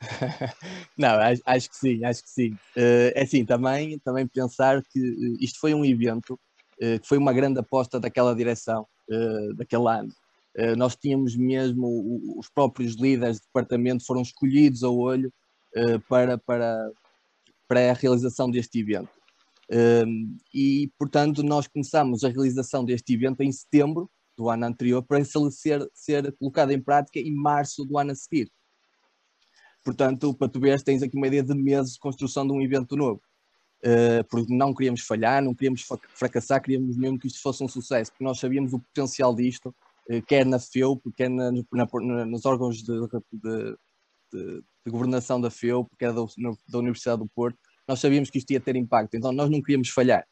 Não, 0.98 1.18
acho, 1.18 1.42
acho, 1.46 1.70
que 1.70 1.76
sim, 1.76 2.04
acho 2.04 2.22
que 2.22 2.30
sim. 2.30 2.52
Uh, 2.76 3.12
é 3.14 3.22
assim, 3.22 3.44
também, 3.44 3.98
também 4.00 4.26
pensar 4.26 4.82
que 4.82 5.00
uh, 5.00 5.36
isto 5.40 5.58
foi 5.58 5.72
um 5.72 5.84
evento 5.84 6.34
uh, 6.34 6.38
que 6.78 7.06
foi 7.08 7.18
uma 7.18 7.32
grande 7.32 7.58
aposta 7.58 7.98
daquela 7.98 8.34
direção, 8.34 8.86
daquele 9.56 9.88
ano. 9.88 10.12
nós 10.76 10.96
tínhamos 10.96 11.36
mesmo, 11.36 12.36
os 12.38 12.48
próprios 12.48 12.94
líderes 12.94 13.36
de 13.36 13.42
departamento 13.46 14.04
foram 14.04 14.22
escolhidos 14.22 14.82
ao 14.82 14.96
olho 14.96 15.32
para, 16.08 16.38
para, 16.38 16.90
para 17.68 17.90
a 17.90 17.94
realização 17.94 18.50
deste 18.50 18.80
evento. 18.80 19.10
Um, 19.70 20.38
e, 20.54 20.92
portanto, 20.98 21.42
nós 21.42 21.66
começamos 21.66 22.22
a 22.22 22.28
realização 22.28 22.84
deste 22.84 23.14
evento 23.14 23.40
em 23.40 23.50
setembro 23.50 24.08
do 24.36 24.48
ano 24.48 24.66
anterior 24.66 25.02
para 25.02 25.24
ser, 25.24 25.88
ser 25.92 26.36
colocado 26.38 26.70
em 26.70 26.80
prática 26.80 27.18
em 27.18 27.34
março 27.34 27.84
do 27.84 27.98
ano 27.98 28.12
a 28.12 28.14
seguir. 28.14 28.50
Portanto, 29.84 30.34
para 30.34 30.48
tu 30.48 30.60
veres, 30.60 30.82
tens 30.82 31.02
aqui 31.02 31.16
uma 31.16 31.26
ideia 31.26 31.42
de 31.42 31.54
meses 31.54 31.94
de 31.94 31.98
construção 31.98 32.46
de 32.46 32.52
um 32.52 32.60
evento 32.60 32.96
novo. 32.96 33.20
Uh, 33.84 34.24
porque 34.28 34.52
não 34.52 34.74
queríamos 34.74 35.02
falhar, 35.02 35.42
não 35.42 35.54
queríamos 35.54 35.86
fracassar, 36.14 36.62
queríamos 36.62 36.96
mesmo 36.96 37.18
que 37.18 37.28
isto 37.28 37.40
fosse 37.40 37.62
um 37.62 37.68
sucesso, 37.68 38.10
porque 38.10 38.24
nós 38.24 38.40
sabíamos 38.40 38.72
o 38.72 38.80
potencial 38.80 39.34
disto, 39.34 39.74
uh, 40.10 40.22
quer 40.26 40.44
na 40.46 40.58
FEUP, 40.58 41.02
quer 41.14 41.28
na, 41.28 41.52
na, 41.52 42.24
nos 42.24 42.46
órgãos 42.46 42.82
de, 42.82 42.92
de, 43.32 43.76
de, 44.32 44.62
de 44.84 44.90
governação 44.90 45.40
da 45.40 45.50
FEUP, 45.50 45.88
que 45.98 46.04
era 46.04 46.14
da, 46.14 46.22
da 46.68 46.78
Universidade 46.78 47.22
do 47.22 47.28
Porto, 47.28 47.58
nós 47.86 48.00
sabíamos 48.00 48.30
que 48.30 48.38
isto 48.38 48.50
ia 48.50 48.60
ter 48.60 48.76
impacto, 48.76 49.14
então 49.14 49.30
nós 49.32 49.48
não 49.48 49.62
queríamos 49.62 49.90
falhar. 49.90 50.26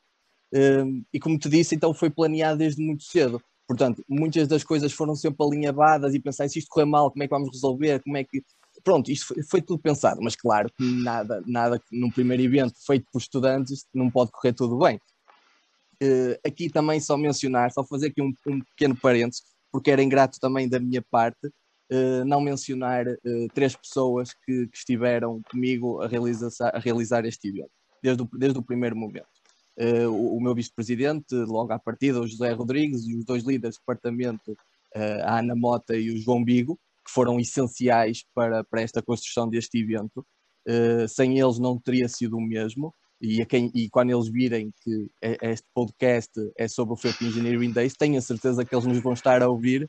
Um, 0.52 1.04
e 1.12 1.18
como 1.18 1.38
te 1.38 1.48
disse, 1.48 1.74
então 1.74 1.92
foi 1.92 2.10
planeado 2.10 2.58
desde 2.58 2.82
muito 2.82 3.02
cedo. 3.02 3.42
Portanto, 3.66 4.04
muitas 4.08 4.46
das 4.46 4.62
coisas 4.62 4.92
foram 4.92 5.16
sempre 5.16 5.44
alinhavadas 5.44 6.14
e 6.14 6.20
pensar 6.20 6.48
se 6.48 6.58
isto 6.58 6.68
correr 6.68 6.84
mal, 6.84 7.10
como 7.10 7.22
é 7.22 7.26
que 7.26 7.34
vamos 7.34 7.50
resolver, 7.50 8.02
como 8.02 8.16
é 8.16 8.24
que. 8.24 8.42
Pronto, 8.84 9.10
isto 9.10 9.28
foi, 9.28 9.42
foi 9.42 9.62
tudo 9.62 9.80
pensado, 9.80 10.20
mas 10.22 10.36
claro 10.36 10.70
que 10.76 10.84
nada, 10.84 11.42
nada 11.46 11.80
num 11.90 12.10
primeiro 12.10 12.42
evento 12.42 12.74
feito 12.86 13.06
por 13.10 13.18
estudantes 13.18 13.86
não 13.94 14.10
pode 14.10 14.30
correr 14.30 14.52
tudo 14.52 14.78
bem. 14.78 15.00
Uh, 16.02 16.36
aqui 16.46 16.68
também 16.68 17.00
só 17.00 17.16
mencionar, 17.16 17.72
só 17.72 17.82
fazer 17.82 18.08
aqui 18.08 18.20
um, 18.20 18.34
um 18.46 18.60
pequeno 18.60 18.94
parênteses, 18.94 19.42
porque 19.72 19.90
era 19.90 20.02
ingrato 20.02 20.38
também 20.38 20.68
da 20.68 20.78
minha 20.78 21.00
parte, 21.00 21.46
uh, 21.46 22.24
não 22.26 22.42
mencionar 22.42 23.06
uh, 23.06 23.48
três 23.54 23.74
pessoas 23.74 24.34
que, 24.44 24.66
que, 24.66 24.76
estiveram 24.76 25.40
comigo 25.50 26.02
a 26.02 26.06
realizar, 26.06 26.50
a 26.60 26.78
realizar 26.78 27.24
este 27.24 27.48
evento, 27.48 27.70
desde 28.02 28.22
o, 28.22 28.28
desde 28.34 28.58
o 28.58 28.62
primeiro 28.62 28.96
momento. 28.96 29.26
O, 30.08 30.36
o, 30.36 30.40
meu 30.40 30.54
vice-presidente, 30.54 31.34
logo 31.34 31.72
à 31.72 31.78
partida, 31.80 32.20
o 32.20 32.28
José 32.28 32.52
Rodrigues, 32.52 33.08
e 33.08 33.16
os 33.16 33.24
dois 33.24 33.42
líderes 33.42 33.74
do 33.74 33.80
departamento, 33.80 34.56
a 35.24 35.40
Ana 35.40 35.56
Mota 35.56 35.96
e 35.96 36.12
o 36.12 36.16
João 36.16 36.44
Bigo, 36.44 36.78
que 37.04 37.10
foram 37.10 37.38
essenciais 37.38 38.24
para, 38.34 38.64
para 38.64 38.82
esta 38.82 39.02
construção 39.02 39.48
deste 39.48 39.78
evento. 39.78 40.24
sem 41.08 41.38
eles 41.38 41.58
não 41.58 41.78
teria 41.78 42.08
sido 42.08 42.36
o 42.36 42.40
mesmo. 42.40 42.94
E, 43.20 43.44
quem, 43.46 43.70
e, 43.74 43.88
quando 43.88 44.10
eles 44.10 44.28
virem 44.28 44.72
que 44.82 45.08
este 45.42 45.66
podcast 45.74 46.32
é 46.58 46.68
sobre 46.68 46.94
o 46.94 46.96
FEP 46.96 47.24
Engineering 47.24 47.72
Days, 47.72 47.94
tenho 47.94 48.18
a 48.18 48.20
certeza 48.20 48.64
que 48.64 48.74
eles 48.74 48.86
nos 48.86 48.98
vão 48.98 49.12
estar 49.12 49.42
a 49.42 49.48
ouvir 49.48 49.88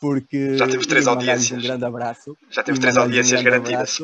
porque 0.00 0.56
já 0.56 0.66
temos 0.66 0.86
três 0.86 1.06
audiências. 1.06 1.58
Um 1.58 1.62
grande 1.62 1.84
abraço. 1.84 2.36
Já 2.50 2.62
temos 2.62 2.78
três 2.78 2.96
audiências 2.96 3.40
um 3.40 3.44
garantidas. 3.44 3.98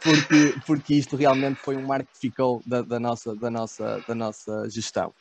porque, 0.00 0.54
porque 0.66 0.94
isto 0.94 1.16
realmente 1.16 1.60
foi 1.60 1.76
um 1.76 1.86
marco 1.86 2.10
que 2.12 2.18
ficou 2.18 2.62
da, 2.66 2.82
da 2.82 3.00
nossa, 3.00 3.34
da, 3.34 3.50
nossa, 3.50 4.02
da 4.06 4.14
nossa 4.14 4.68
gestão. 4.68 5.12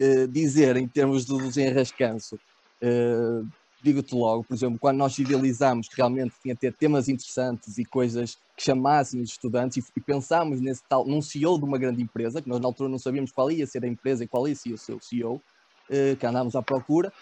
Uh, 0.00 0.26
dizer 0.28 0.76
em 0.76 0.88
termos 0.88 1.26
do 1.26 1.36
desenrascanço, 1.38 2.36
uh, 2.36 3.46
digo-te 3.82 4.14
logo, 4.14 4.44
por 4.44 4.54
exemplo, 4.54 4.78
quando 4.78 4.98
nós 4.98 5.18
idealizámos 5.18 5.88
que 5.88 5.96
realmente 5.96 6.34
tinha 6.42 6.54
ter 6.54 6.72
temas 6.72 7.08
interessantes 7.08 7.78
e 7.78 7.84
coisas 7.84 8.36
que 8.56 8.62
chamassem 8.62 9.20
os 9.20 9.30
estudantes 9.30 9.78
e, 9.78 9.84
e 9.96 10.00
pensámos 10.00 10.60
nesse 10.60 10.82
tal, 10.88 11.06
num 11.06 11.22
CEO 11.22 11.58
de 11.58 11.64
uma 11.64 11.78
grande 11.78 12.02
empresa, 12.02 12.42
que 12.42 12.48
nós 12.48 12.60
na 12.60 12.68
altura 12.68 12.88
não 12.88 12.98
sabíamos 12.98 13.32
qual 13.32 13.50
ia 13.50 13.66
ser 13.66 13.84
a 13.84 13.88
empresa 13.88 14.24
e 14.24 14.28
qual 14.28 14.46
ia 14.46 14.54
ser 14.54 14.72
o 14.72 14.78
seu 14.78 15.00
CEO, 15.00 15.40
eh, 15.88 16.14
que 16.14 16.24
andámos 16.26 16.54
à 16.54 16.62
procura, 16.62 17.12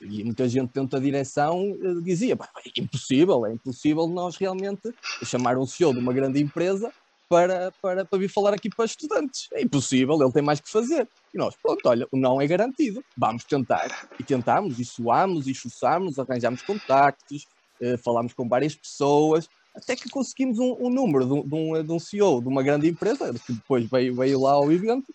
e 0.00 0.24
muita 0.24 0.48
gente 0.48 0.72
dentro 0.72 0.90
da 0.90 0.98
direção 0.98 1.76
eh, 1.82 2.00
dizia, 2.02 2.34
é 2.34 2.80
impossível, 2.80 3.44
é 3.44 3.52
impossível 3.52 4.06
nós 4.06 4.36
realmente 4.36 4.94
chamar 5.24 5.58
um 5.58 5.66
CEO 5.66 5.92
de 5.92 5.98
uma 5.98 6.12
grande 6.12 6.40
empresa 6.40 6.90
para, 7.28 7.72
para, 7.80 8.04
para 8.04 8.18
vir 8.18 8.28
falar 8.28 8.54
aqui 8.54 8.68
para 8.68 8.84
estudantes. 8.84 9.48
É 9.52 9.62
impossível, 9.62 10.20
ele 10.20 10.32
tem 10.32 10.42
mais 10.42 10.60
que 10.60 10.70
fazer. 10.70 11.08
E 11.32 11.38
nós, 11.38 11.54
pronto, 11.60 11.80
olha, 11.86 12.06
o 12.12 12.16
não 12.16 12.40
é 12.40 12.46
garantido, 12.46 13.02
vamos 13.16 13.44
tentar. 13.44 14.08
E 14.18 14.22
tentámos, 14.22 14.78
e 14.78 14.84
suámos, 14.84 15.46
e 15.46 15.50
esforçámos, 15.50 16.18
arranjámos 16.18 16.62
contactos, 16.62 17.46
eh, 17.80 17.96
falámos 17.96 18.32
com 18.34 18.48
várias 18.48 18.74
pessoas, 18.74 19.48
até 19.74 19.96
que 19.96 20.08
conseguimos 20.08 20.58
um, 20.58 20.76
um 20.78 20.90
número 20.90 21.24
de 21.24 21.48
de, 21.48 21.54
um, 21.54 21.82
de 21.82 21.92
um 21.92 21.98
CEO 21.98 22.40
de 22.40 22.48
uma 22.48 22.62
grande 22.62 22.88
empresa, 22.88 23.32
que 23.32 23.52
depois 23.52 23.88
veio, 23.90 24.14
veio 24.14 24.40
lá 24.40 24.52
ao 24.52 24.70
evento, 24.70 25.12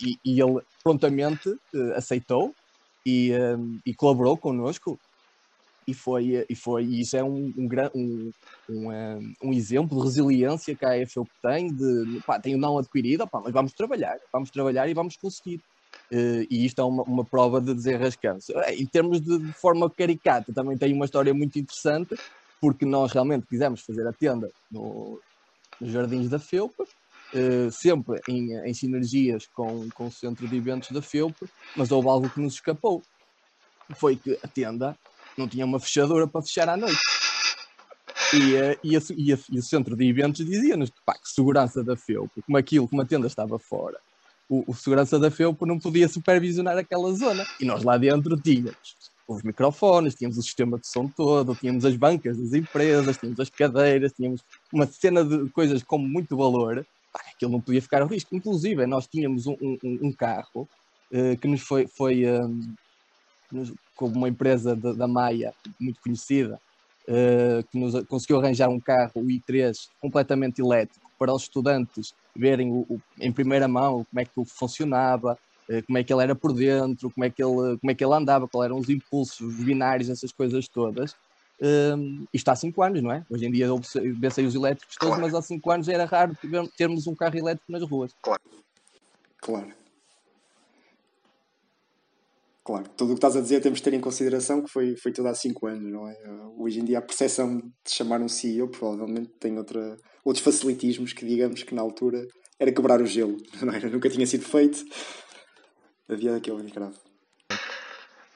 e, 0.00 0.18
e 0.24 0.40
ele 0.40 0.60
prontamente 0.82 1.48
uh, 1.48 1.92
aceitou 1.94 2.54
e, 3.06 3.32
um, 3.32 3.78
e 3.86 3.94
colaborou 3.94 4.36
connosco 4.36 4.98
e 5.86 5.94
foi 5.94 6.44
e 6.48 6.54
foi 6.54 6.84
e 6.84 7.00
isso 7.00 7.16
é 7.16 7.22
um 7.22 7.52
um, 7.56 7.68
um, 7.94 8.32
um, 8.68 9.34
um 9.42 9.52
exemplo 9.52 9.98
de 9.98 10.04
resiliência 10.04 10.74
que 10.74 10.84
a 10.84 10.90
AFL 10.90 11.22
tem 11.42 11.72
de 11.72 12.20
pá, 12.26 12.38
tem 12.38 12.54
o 12.54 12.58
não 12.58 12.78
adquirido 12.78 13.26
pá, 13.26 13.40
mas 13.42 13.52
vamos 13.52 13.72
trabalhar 13.72 14.18
vamos 14.32 14.50
trabalhar 14.50 14.88
e 14.88 14.94
vamos 14.94 15.16
conseguir 15.16 15.56
uh, 16.12 16.46
e 16.50 16.66
isto 16.66 16.80
é 16.80 16.84
uma, 16.84 17.02
uma 17.02 17.24
prova 17.24 17.60
de 17.60 17.74
desenrascanço 17.74 18.52
eh, 18.60 18.74
em 18.74 18.86
termos 18.86 19.20
de, 19.20 19.38
de, 19.38 19.52
forma 19.52 19.88
caricata 19.90 20.52
também 20.52 20.76
tem 20.76 20.92
uma 20.92 21.04
história 21.04 21.32
muito 21.32 21.58
interessante 21.58 22.16
porque 22.60 22.84
nós 22.84 23.12
realmente 23.12 23.46
quisemos 23.46 23.80
fazer 23.80 24.06
a 24.06 24.12
tenda 24.12 24.50
no, 24.70 25.20
nos 25.80 25.90
jardins 25.90 26.28
da 26.28 26.38
Felpa 26.38 26.84
Uh, 27.30 27.70
sempre 27.70 28.18
em, 28.26 28.54
em, 28.54 28.72
sinergias 28.72 29.46
com, 29.48 29.86
com 29.90 30.06
o 30.06 30.10
centro 30.10 30.48
de 30.48 30.56
eventos 30.56 30.90
da 30.90 31.02
FEUP, 31.02 31.36
mas 31.76 31.92
houve 31.92 32.08
algo 32.08 32.30
que 32.30 32.40
nos 32.40 32.54
escapou. 32.54 33.02
Foi 33.96 34.16
que 34.16 34.38
a 34.42 34.48
tenda 34.48 34.96
não 35.36 35.46
tinha 35.46 35.66
uma 35.66 35.78
fechadura 35.78 36.26
para 36.26 36.40
fechar 36.40 36.70
à 36.70 36.76
noite. 36.76 36.98
E, 38.32 38.54
uh, 38.54 38.78
e, 38.84 38.96
a, 38.96 39.00
e, 39.16 39.32
a, 39.32 39.38
e 39.50 39.58
o 39.58 39.62
centro 39.62 39.96
de 39.96 40.06
eventos 40.06 40.44
dizia-nos 40.44 40.90
que, 40.90 40.96
que 40.96 41.28
segurança 41.30 41.82
da 41.82 41.96
FEUP, 41.96 42.30
como 42.42 42.58
aquilo, 42.58 42.88
como 42.88 43.02
a 43.02 43.04
tenda 43.04 43.26
estava 43.26 43.58
fora, 43.58 43.98
o, 44.48 44.64
o 44.66 44.74
segurança 44.74 45.18
da 45.18 45.30
FEUP 45.30 45.62
não 45.66 45.78
podia 45.78 46.08
supervisionar 46.08 46.76
aquela 46.76 47.12
zona. 47.12 47.46
E 47.60 47.64
nós 47.64 47.82
lá 47.82 47.96
dentro 47.96 48.36
tínhamos 48.36 48.76
os 49.26 49.42
microfones, 49.42 50.14
tínhamos 50.14 50.38
o 50.38 50.42
sistema 50.42 50.78
de 50.78 50.86
som 50.86 51.06
todo, 51.06 51.54
tínhamos 51.54 51.84
as 51.84 51.96
bancas 51.96 52.38
das 52.38 52.54
empresas, 52.54 53.16
tínhamos 53.16 53.40
as 53.40 53.50
cadeiras, 53.50 54.12
tínhamos 54.12 54.42
uma 54.72 54.86
cena 54.86 55.24
de 55.24 55.50
coisas 55.50 55.82
com 55.82 55.98
muito 55.98 56.36
valor 56.36 56.86
aquilo 57.34 57.52
não 57.52 57.60
podia 57.60 57.82
ficar 57.82 58.02
ao 58.02 58.08
risco. 58.08 58.34
Inclusive, 58.34 58.86
nós 58.86 59.06
tínhamos 59.06 59.46
um, 59.46 59.56
um, 59.62 59.78
um 60.02 60.12
carro 60.12 60.68
uh, 61.12 61.36
que 61.40 61.48
nos 61.48 61.60
foi, 61.60 61.86
foi 61.86 62.26
um, 62.26 62.74
nos, 63.50 63.72
como 63.94 64.16
uma 64.16 64.28
empresa 64.28 64.76
de, 64.76 64.94
da 64.94 65.06
Maia, 65.06 65.54
muito 65.80 66.00
conhecida, 66.00 66.60
uh, 67.08 67.66
que 67.70 67.78
nos 67.78 68.04
conseguiu 68.04 68.38
arranjar 68.38 68.68
um 68.68 68.78
carro, 68.78 69.12
o 69.16 69.24
i3, 69.24 69.74
completamente 70.00 70.60
elétrico, 70.60 71.10
para 71.18 71.32
os 71.32 71.42
estudantes 71.42 72.14
verem 72.36 72.70
o, 72.70 72.86
o, 72.88 73.00
em 73.18 73.32
primeira 73.32 73.66
mão 73.66 74.06
como 74.08 74.20
é 74.20 74.24
que 74.24 74.44
funcionava, 74.46 75.36
uh, 75.68 75.86
como 75.86 75.98
é 75.98 76.04
que 76.04 76.12
ele 76.12 76.22
era 76.22 76.34
por 76.34 76.52
dentro, 76.52 77.10
como 77.10 77.24
é 77.24 77.30
que 77.30 77.42
ele, 77.42 77.78
como 77.78 77.90
é 77.90 77.94
que 77.94 78.04
ele 78.04 78.14
andava, 78.14 78.46
quais 78.46 78.66
eram 78.66 78.78
os 78.78 78.88
impulsos, 78.88 79.40
os 79.40 79.64
binários, 79.64 80.08
essas 80.08 80.32
coisas 80.32 80.68
todas. 80.68 81.16
Um, 81.60 82.24
isto 82.32 82.48
há 82.48 82.54
5 82.54 82.80
anos, 82.82 83.02
não 83.02 83.10
é? 83.10 83.26
Hoje 83.28 83.46
em 83.46 83.50
dia 83.50 83.66
vê-se 84.20 84.42
os 84.42 84.54
elétricos 84.54 84.94
todos, 84.94 85.16
claro. 85.16 85.22
mas 85.22 85.34
há 85.34 85.42
5 85.42 85.70
anos 85.72 85.88
era 85.88 86.04
raro 86.04 86.36
termos 86.76 87.08
um 87.08 87.16
carro 87.16 87.36
elétrico 87.36 87.72
nas 87.72 87.82
ruas. 87.82 88.12
Claro. 88.22 88.40
Claro. 89.40 89.72
Claro, 92.68 92.84
tudo 92.98 93.12
o 93.12 93.14
que 93.14 93.18
estás 93.18 93.34
a 93.34 93.40
dizer 93.40 93.62
temos 93.62 93.78
de 93.78 93.84
ter 93.84 93.94
em 93.94 94.00
consideração 94.00 94.62
que 94.62 94.70
foi, 94.70 94.94
foi 94.94 95.10
tudo 95.10 95.28
há 95.28 95.34
5 95.34 95.66
anos, 95.68 95.90
não 95.90 96.06
é? 96.06 96.14
Hoje 96.58 96.80
em 96.80 96.84
dia 96.84 96.98
a 96.98 97.00
percepção 97.00 97.56
de 97.56 97.90
chamar 97.90 98.20
um 98.20 98.28
CEO 98.28 98.68
provavelmente 98.68 99.30
tem 99.40 99.56
outra, 99.56 99.96
outros 100.22 100.44
facilitismos 100.44 101.14
que 101.14 101.24
digamos 101.24 101.62
que 101.62 101.74
na 101.74 101.80
altura 101.80 102.28
era 102.60 102.70
quebrar 102.70 103.00
o 103.00 103.06
gelo, 103.06 103.38
não 103.62 103.72
era? 103.72 103.88
Nunca 103.88 104.10
tinha 104.10 104.26
sido 104.26 104.44
feito. 104.44 104.84
Havia 106.06 106.36
aquele 106.36 106.62
encrave. 106.62 106.94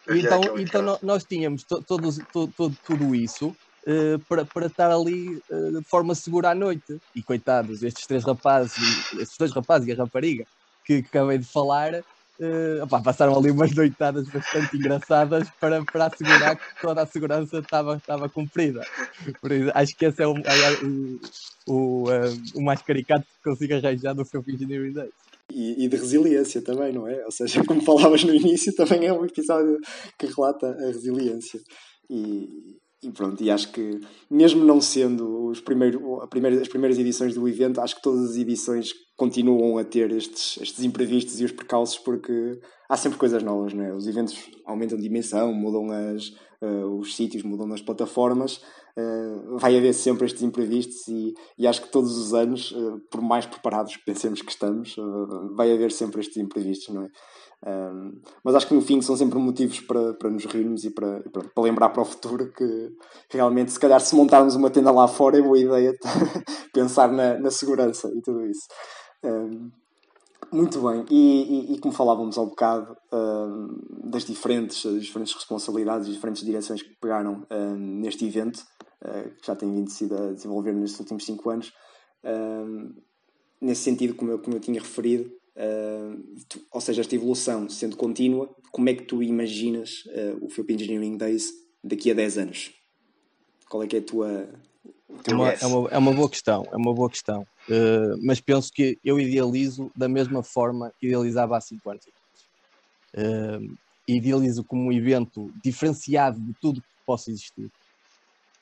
Então, 0.09 0.59
então 0.59 0.99
nós 1.03 1.25
tínhamos 1.25 1.65
to, 1.65 1.83
todos, 1.83 2.17
to, 2.33 2.49
to, 2.57 2.75
tudo 2.87 3.15
isso 3.15 3.49
uh, 3.49 4.19
para, 4.27 4.47
para 4.47 4.65
estar 4.65 4.91
ali 4.91 5.43
uh, 5.51 5.79
de 5.79 5.85
forma 5.85 6.15
segura 6.15 6.53
à 6.53 6.55
noite. 6.55 6.99
E 7.15 7.23
coitados, 7.23 7.83
estes 7.83 8.07
três 8.07 8.25
rapazes, 8.25 9.13
estes 9.13 9.37
dois 9.37 9.53
rapazes 9.53 9.89
e 9.89 9.93
a 9.93 9.97
rapariga 9.97 10.47
que, 10.87 11.03
que 11.03 11.09
acabei 11.09 11.37
de 11.39 11.45
falar, 11.45 12.03
uh, 12.41 12.85
opá, 12.85 13.01
passaram 13.01 13.37
ali 13.37 13.51
umas 13.51 13.75
noitadas 13.75 14.29
bastante 14.29 14.77
engraçadas 14.77 15.49
para, 15.61 15.85
para 15.85 16.07
assegurar 16.07 16.57
que 16.57 16.81
toda 16.81 17.03
a 17.03 17.07
segurança 17.07 17.59
estava, 17.59 18.29
cumprida. 18.29 18.85
Por 19.41 19.53
isso, 19.53 19.71
acho 19.75 19.97
que 19.97 20.07
esse 20.07 20.23
é 20.23 20.27
o, 20.27 20.35
o, 20.35 21.21
o, 21.67 22.05
o 22.57 22.63
mais 22.63 22.83
caricato 22.83 23.25
que 23.25 23.51
consigo 23.51 23.75
arranjar 23.75 24.15
do 24.15 24.25
seu 24.25 24.45
Engineering 24.47 24.93
Days 24.93 25.13
e, 25.55 25.85
e, 25.85 25.89
de 25.89 25.97
resiliência 25.97 26.63
também, 26.63 26.93
não 26.93 27.07
é? 27.07 27.25
Ou 27.25 27.31
seja, 27.31 27.63
como 27.67 27.83
falavas 27.83 28.25
no 28.25 28.35
início, 28.35 28.75
também 28.75 29.07
é 29.07 29.13
um 29.13 29.25
episódio 29.25 29.79
que 30.19 30.27
relata 30.27 30.69
a 30.69 30.87
resiliência. 30.87 31.61
E, 32.09 32.79
e 33.03 33.11
pronto, 33.11 33.43
e 33.43 33.51
acho 33.51 33.73
que 33.73 34.01
mesmo 34.31 34.65
não 34.65 34.81
sendo 34.81 35.47
os 35.47 35.61
primeiro, 35.61 36.27
primeira, 36.29 36.61
as 36.61 36.69
primeiras 36.69 36.99
edições 36.99 37.35
do 37.35 37.49
evento, 37.49 37.81
acho 37.81 37.97
que 37.97 38.03
todas 38.03 38.31
as 38.31 38.37
edições 38.37 38.91
continuam 39.23 39.79
a 39.79 39.85
ter 39.85 40.11
estes, 40.11 40.59
estes 40.61 40.83
imprevistos 40.83 41.41
e 41.41 41.45
os 41.45 41.53
percalços 41.53 41.97
porque 41.97 42.59
há 42.89 42.97
sempre 42.97 43.21
coisas 43.21 43.41
novas, 43.41 43.73
não 43.73 43.85
é? 43.85 43.95
Os 43.95 44.09
eventos 44.09 44.37
aumentam 44.67 44.99
de 44.99 45.05
dimensão, 45.05 45.55
mudam 45.55 45.93
as, 45.93 46.31
uh, 46.61 46.99
os 46.99 47.15
sítios, 47.15 47.45
mudam 47.45 47.73
as 47.73 47.81
plataformas 47.81 48.61
uh, 48.97 49.59
vai 49.59 49.77
haver 49.77 49.93
sempre 49.93 50.27
estes 50.27 50.43
imprevistos 50.43 51.07
e, 51.09 51.35
e 51.59 51.67
acho 51.67 51.83
que 51.83 51.91
todos 51.91 52.17
os 52.17 52.35
anos, 52.35 52.73
uh, 52.73 53.01
por 53.11 53.21
mais 53.21 53.47
preparados 53.47 53.97
que 53.97 54.05
pensemos 54.05 54.43
que 54.43 54.51
estamos, 54.51 54.97
vai 55.55 55.73
haver 55.73 55.93
sempre 55.93 56.21
estes 56.21 56.37
imprevistos, 56.37 56.95
não 56.95 57.05
é? 57.05 57.09
mas 58.43 58.57
acho 58.57 58.67
que 58.67 58.75
no 58.75 58.83
fim 58.83 59.01
são 59.01 59.17
sempre 59.17 59.39
motivos 59.39 59.79
para, 59.79 60.15
para 60.15 60.29
nos 60.29 60.45
rirmos 60.47 60.85
e 60.85 60.91
para, 60.91 61.23
para, 61.31 61.45
para 61.45 61.63
lembrar 61.63 61.91
para 61.91 62.03
o 62.03 62.05
futuro 62.05 62.53
que 62.53 62.91
realmente, 63.31 63.71
se 63.71 63.79
calhar, 63.79 64.01
se 64.01 64.17
montarmos 64.17 64.57
uma 64.57 64.69
tenda 64.69 64.91
lá 64.91 65.07
fora, 65.07 65.39
é 65.39 65.43
boa 65.43 65.57
ideia 65.57 65.95
pensar 66.75 67.13
na, 67.13 67.39
na 67.39 67.53
segurança 67.53 68.11
e 68.17 68.21
tudo 68.21 68.45
isso. 68.45 68.67
Muito 70.53 70.83
bem, 70.83 71.07
e, 71.11 71.71
e, 71.71 71.75
e, 71.75 71.79
como 71.79 71.95
falávamos 71.95 72.37
ao 72.37 72.45
bocado 72.45 72.95
uh, 73.11 74.11
das, 74.11 74.23
diferentes, 74.23 74.85
das 74.85 75.03
diferentes 75.03 75.33
responsabilidades 75.33 76.07
e 76.07 76.13
diferentes 76.13 76.45
direções 76.45 76.83
que 76.83 76.95
pegaram 77.01 77.47
uh, 77.51 77.75
neste 77.75 78.27
evento, 78.27 78.59
uh, 79.03 79.31
que 79.41 79.47
já 79.47 79.57
tem 79.57 79.73
vindo 79.73 79.91
sido 79.91 80.15
a 80.15 80.33
desenvolver 80.33 80.75
nestes 80.75 81.01
últimos 81.01 81.25
cinco 81.25 81.49
anos, 81.49 81.73
nesse 83.61 83.81
sentido, 83.81 84.15
como 84.15 84.31
eu, 84.31 84.39
como 84.39 84.55
eu 84.55 84.61
tinha 84.61 84.81
referido, 84.81 85.29
tu, 86.49 86.61
ou 86.71 86.81
seja, 86.81 87.01
esta 87.01 87.15
evolução 87.15 87.69
sendo 87.69 87.97
contínua, 87.97 88.55
como 88.71 88.89
é 88.91 88.95
que 88.95 89.03
tu 89.03 89.23
imaginas 89.23 90.05
o 90.41 90.49
FIP 90.49 90.75
Engineering 90.75 91.17
Days 91.17 91.51
daqui 91.83 92.13
a 92.13 92.15
10 92.15 92.39
anos? 92.39 92.73
Qual 93.69 93.83
é 93.83 93.89
que 93.89 93.97
é 93.97 93.99
a 93.99 94.03
tua, 94.03 94.49
uma, 95.29 95.51
é, 95.53 95.67
uma, 95.67 95.89
é 95.91 95.99
uma 95.99 96.13
boa 96.13 96.29
questão, 96.29 96.67
é 96.73 96.77
uma 96.77 96.95
boa 96.95 97.09
questão. 97.09 97.47
Uh, 97.69 98.19
mas 98.23 98.41
penso 98.41 98.73
que 98.73 98.99
eu 99.05 99.21
idealizo 99.21 99.91
da 99.95 100.09
mesma 100.09 100.43
forma 100.43 100.93
que 100.99 101.07
idealizava 101.07 101.57
há 101.57 101.61
5 101.61 101.91
anos. 101.91 102.05
Uh, 103.15 103.77
idealizo 104.09 104.65
como 104.65 104.89
um 104.89 104.93
evento 104.93 105.53
diferenciado 105.63 106.41
de 106.41 106.53
tudo 106.61 106.81
que 106.81 106.89
possa 107.07 107.31
existir. 107.31 107.71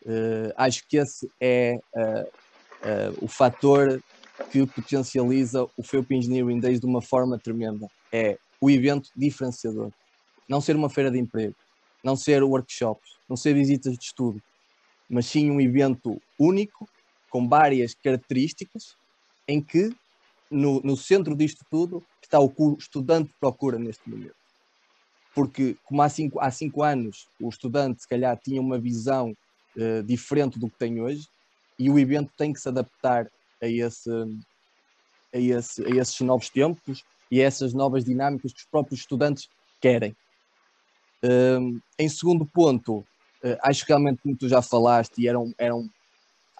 Uh, 0.02 0.52
acho 0.56 0.86
que 0.88 0.96
esse 0.96 1.30
é 1.40 1.78
o 3.20 3.28
fator 3.28 4.02
que 4.50 4.66
potencializa 4.66 5.66
o 5.76 5.82
FEUP 5.82 6.14
Engineering 6.14 6.60
Days 6.60 6.80
de 6.80 6.86
uma 6.86 7.02
forma 7.02 7.38
tremenda. 7.38 7.86
É 8.10 8.38
o 8.60 8.70
evento 8.70 9.10
diferenciador. 9.14 9.90
Não 10.48 10.60
ser 10.60 10.76
uma 10.76 10.90
feira 10.90 11.10
de 11.10 11.18
emprego, 11.18 11.54
não 12.02 12.16
ser 12.16 12.42
workshops, 12.42 13.16
não 13.28 13.36
ser 13.36 13.54
visitas 13.54 13.96
de 13.96 14.04
estudo, 14.04 14.42
mas 15.08 15.26
sim 15.26 15.50
um 15.50 15.60
evento 15.60 16.20
único, 16.40 16.88
com 17.29 17.48
várias 17.48 17.94
características, 17.94 18.96
em 19.46 19.62
que 19.62 19.94
no, 20.50 20.81
no 20.81 20.96
centro 20.96 21.37
disto 21.37 21.64
tudo 21.70 22.03
está 22.22 22.40
o 22.40 22.48
que 22.48 22.62
o 22.62 22.76
estudante 22.76 23.33
procura 23.38 23.79
neste 23.79 24.09
momento. 24.09 24.35
Porque, 25.35 25.76
como 25.85 26.03
há 26.03 26.09
cinco, 26.09 26.40
há 26.40 26.50
cinco 26.50 26.83
anos 26.83 27.29
o 27.40 27.48
estudante, 27.48 28.03
se 28.03 28.09
calhar, 28.09 28.37
tinha 28.37 28.61
uma 28.61 28.79
visão 28.79 29.33
uh, 29.76 30.03
diferente 30.03 30.59
do 30.59 30.68
que 30.68 30.79
tem 30.79 31.00
hoje, 31.00 31.29
e 31.79 31.88
o 31.88 31.98
evento 31.98 32.33
tem 32.37 32.53
que 32.53 32.61
se 32.61 32.68
adaptar 32.68 33.31
a, 33.62 33.66
esse, 33.66 34.11
a, 35.33 35.38
esse, 35.38 35.85
a 35.85 35.90
esses 35.90 36.20
novos 36.20 36.50
tempos 36.50 37.05
e 37.31 37.40
a 37.40 37.46
essas 37.46 37.72
novas 37.72 38.05
dinâmicas 38.05 38.53
que 38.53 38.59
os 38.59 38.66
próprios 38.66 39.00
estudantes 39.00 39.48
querem. 39.81 40.16
Um, 41.22 41.81
em 41.98 42.09
segundo 42.09 42.44
ponto, 42.44 42.98
uh, 42.98 43.57
acho 43.62 43.85
realmente, 43.87 44.20
como 44.22 44.37
tu 44.37 44.48
já 44.48 44.61
falaste, 44.61 45.18
e 45.18 45.29
eram, 45.29 45.55
eram, 45.59 45.88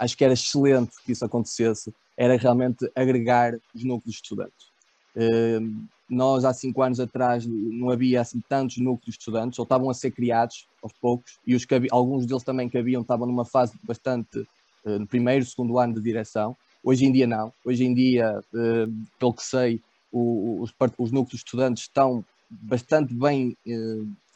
acho 0.01 0.17
que 0.17 0.25
era 0.25 0.33
excelente 0.33 0.93
que 1.05 1.13
isso 1.13 1.25
acontecesse, 1.25 1.95
era 2.17 2.37
realmente 2.37 2.91
agregar 2.97 3.55
os 3.75 3.85
núcleos 3.85 4.15
de 4.15 4.23
estudantes. 4.23 4.71
Um, 5.15 5.85
nós, 6.09 6.45
há 6.45 6.53
cinco 6.53 6.83
anos 6.83 6.99
atrás, 6.99 7.47
não 7.47 7.91
havia 7.91 8.21
assim 8.21 8.43
tantos 8.49 8.79
núcleos 8.79 9.15
de 9.15 9.21
estudantes, 9.21 9.59
ou 9.59 9.63
estavam 9.63 9.91
a 9.91 9.95
ser 9.95 10.11
criados 10.11 10.67
aos 10.83 10.93
poucos, 10.95 11.39
e 11.47 11.55
os 11.55 11.65
que, 11.65 11.75
alguns 11.91 12.27
deles 12.27 12.43
também 12.43 12.69
que 12.69 12.79
haviam 12.79 13.03
estavam 13.03 13.27
numa 13.27 13.45
fase 13.45 13.79
bastante 13.85 14.41
uh, 14.85 14.99
no 14.99 15.07
primeiro, 15.07 15.45
segundo 15.45 15.79
ano 15.79 15.95
de 15.95 16.01
direção. 16.01 16.57
Hoje 16.83 17.05
em 17.05 17.13
dia, 17.13 17.27
não. 17.27 17.53
Hoje 17.65 17.85
em 17.85 17.93
dia, 17.93 18.43
uh, 18.53 18.93
pelo 19.19 19.35
que 19.35 19.45
sei, 19.45 19.81
os, 20.11 20.75
os, 20.99 21.13
núcleos 21.13 21.41
de 21.41 21.45
estudantes 21.45 21.85
estão 21.85 22.25
bastante 22.51 23.15
bem 23.15 23.57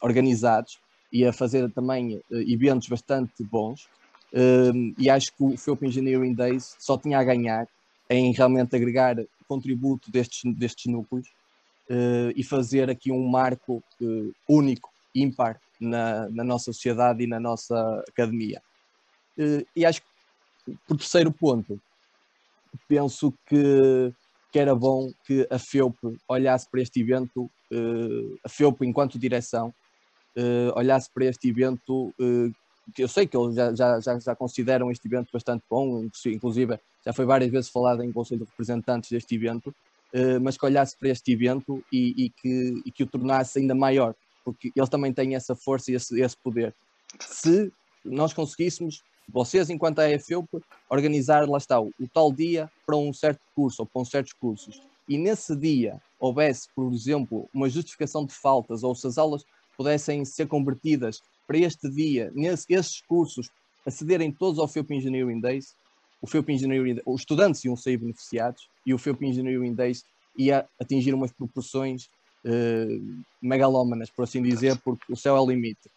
organizados 0.01 0.79
e 1.11 1.25
a 1.25 1.33
fazer 1.33 1.69
também 1.71 2.21
eventos 2.31 2.87
bastante 2.87 3.43
bons. 3.43 3.89
E 4.97 5.09
acho 5.09 5.31
que 5.31 5.43
o 5.43 5.57
FEUP 5.57 5.85
Engineering 5.85 6.33
Days 6.33 6.75
só 6.77 6.97
tinha 6.97 7.19
a 7.19 7.23
ganhar 7.23 7.67
em 8.09 8.31
realmente 8.33 8.75
agregar 8.75 9.15
contributo 9.47 10.11
destes, 10.11 10.41
destes 10.55 10.91
núcleos 10.91 11.27
uh, 11.89 12.31
e 12.35 12.43
fazer 12.43 12.89
aqui 12.89 13.11
um 13.11 13.27
marco 13.27 13.83
uh, 14.01 14.33
único, 14.49 14.89
ímpar 15.13 15.59
na, 15.79 16.29
na, 16.29 16.43
nossa 16.43 16.65
sociedade 16.73 17.23
e 17.23 17.27
na 17.27 17.39
nossa 17.39 18.03
academia. 18.09 18.61
Uh, 19.37 19.65
e 19.75 19.85
acho 19.85 20.01
que, 20.01 20.77
por 20.87 20.97
terceiro 20.97 21.31
ponto, 21.31 21.79
penso 22.87 23.33
que, 23.45 24.13
que 24.51 24.59
era 24.59 24.75
bom 24.75 25.11
que 25.25 25.47
a 25.49 25.59
FEUP 25.59 25.95
olhasse 26.27 26.69
para 26.69 26.81
este 26.81 27.01
evento, 27.01 27.49
a 28.43 28.49
FEUP 28.49 28.81
enquanto 28.81 29.19
direção, 29.19 29.73
olhasse 30.75 31.09
para 31.13 31.25
este 31.25 31.49
evento 31.49 32.13
que 32.93 33.03
eu 33.03 33.07
sei 33.07 33.25
que 33.25 33.35
eles 33.35 33.55
já, 33.55 33.73
já, 33.73 33.99
já, 33.99 34.19
já, 34.19 34.35
consideram 34.35 34.91
este 34.91 35.07
evento 35.07 35.29
bastante 35.31 35.63
bom, 35.69 36.07
inclusive 36.27 36.79
já 37.05 37.13
foi 37.13 37.25
várias 37.25 37.51
vezes 37.51 37.69
falado 37.69 38.03
em 38.03 38.11
conselho 38.11 38.41
de 38.41 38.49
representantes 38.49 39.09
deste 39.09 39.35
evento, 39.35 39.69
uh, 39.69 40.39
mas 40.41 40.57
que 40.57 40.65
olhasse 40.65 40.97
para 40.97 41.09
este 41.09 41.31
evento 41.31 41.83
e, 41.91 42.25
e, 42.25 42.29
que, 42.29 42.81
e 42.85 42.91
que 42.91 43.03
o 43.03 43.07
tornasse 43.07 43.59
ainda 43.59 43.73
maior, 43.73 44.15
porque 44.43 44.71
eles 44.75 44.89
também 44.89 45.13
têm 45.13 45.35
essa 45.35 45.55
força 45.55 45.91
e 45.91 45.95
esse, 45.95 46.19
esse 46.19 46.37
poder. 46.37 46.75
Se 47.19 47.71
nós 48.03 48.33
conseguíssemos, 48.33 49.03
vocês, 49.27 49.69
enquanto 49.69 49.99
a 49.99 50.09
EFEUP, 50.09 50.47
organizar, 50.89 51.47
lá 51.49 51.57
está, 51.57 51.79
o, 51.79 51.91
o 51.99 52.07
tal 52.13 52.31
dia 52.31 52.69
para 52.85 52.95
um 52.95 53.11
certo 53.11 53.41
curso 53.55 53.81
ou 53.81 53.85
para 53.85 54.01
uns 54.01 54.09
certos 54.09 54.33
cursos, 54.33 54.81
e 55.07 55.17
nesse 55.17 55.55
dia 55.55 56.01
houvesse, 56.19 56.67
por 56.75 56.91
exemplo, 56.91 57.47
uma 57.53 57.69
justificação 57.69 58.25
de 58.25 58.33
faltas, 58.33 58.83
ou 58.83 58.95
se 58.95 59.05
as 59.07 59.17
aulas 59.17 59.43
pudessem 59.77 60.23
ser 60.25 60.47
convertidas 60.47 61.21
para 61.47 61.57
este 61.57 61.89
dia, 61.89 62.31
nesse, 62.33 62.65
esses 62.69 63.01
cursos, 63.01 63.49
acederem 63.85 64.31
todos 64.31 64.59
ao 64.59 64.67
FEUP 64.67 64.91
Engineering 64.93 65.39
Days, 65.39 65.75
o 66.21 66.27
FEUP 66.27 66.51
Engineering, 66.51 66.99
os 67.05 67.21
estudantes 67.21 67.63
iam 67.65 67.75
sair 67.75 67.97
beneficiados 67.97 68.67
e 68.85 68.93
o 68.93 68.97
FEUP 68.97 69.23
Engineering 69.25 69.73
Days 69.73 70.03
ia 70.37 70.67
atingir 70.79 71.13
umas 71.13 71.31
proporções 71.31 72.09
uh, 72.45 73.25
megalómanas, 73.41 74.09
por 74.09 74.23
assim 74.23 74.41
dizer, 74.41 74.77
porque 74.83 75.11
o 75.11 75.15
céu 75.15 75.37
é 75.37 75.39
o 75.39 75.47
limite. 75.47 75.89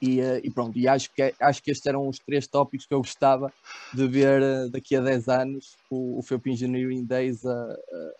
E, 0.00 0.20
uh, 0.20 0.40
e, 0.42 0.50
pronto, 0.50 0.78
e 0.78 0.88
acho 0.88 1.10
que, 1.12 1.34
acho 1.38 1.62
que 1.62 1.70
estes 1.70 1.86
eram 1.86 2.08
os 2.08 2.18
três 2.18 2.46
tópicos 2.46 2.86
que 2.86 2.94
eu 2.94 2.98
gostava 2.98 3.52
de 3.92 4.06
ver 4.06 4.42
uh, 4.42 4.70
daqui 4.70 4.96
a 4.96 5.00
10 5.00 5.28
anos 5.28 5.76
o, 5.90 6.18
o 6.18 6.22
FEUP 6.22 6.50
Engineering 6.50 7.04
Days 7.04 7.44
a, 7.44 7.52
a, 7.52 8.12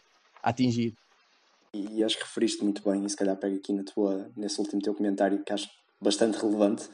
atingir. 0.50 0.94
E 1.72 2.04
acho 2.04 2.16
que 2.16 2.22
referiste 2.22 2.62
muito 2.62 2.82
bem, 2.88 3.04
e 3.04 3.10
se 3.10 3.16
calhar 3.16 3.36
pego 3.36 3.56
aqui 3.56 3.72
na 3.72 3.82
tua, 3.82 4.30
nesse 4.36 4.60
último 4.60 4.80
teu 4.80 4.94
comentário, 4.94 5.42
que 5.42 5.52
acho 5.52 5.68
bastante 6.04 6.38
relevante, 6.38 6.88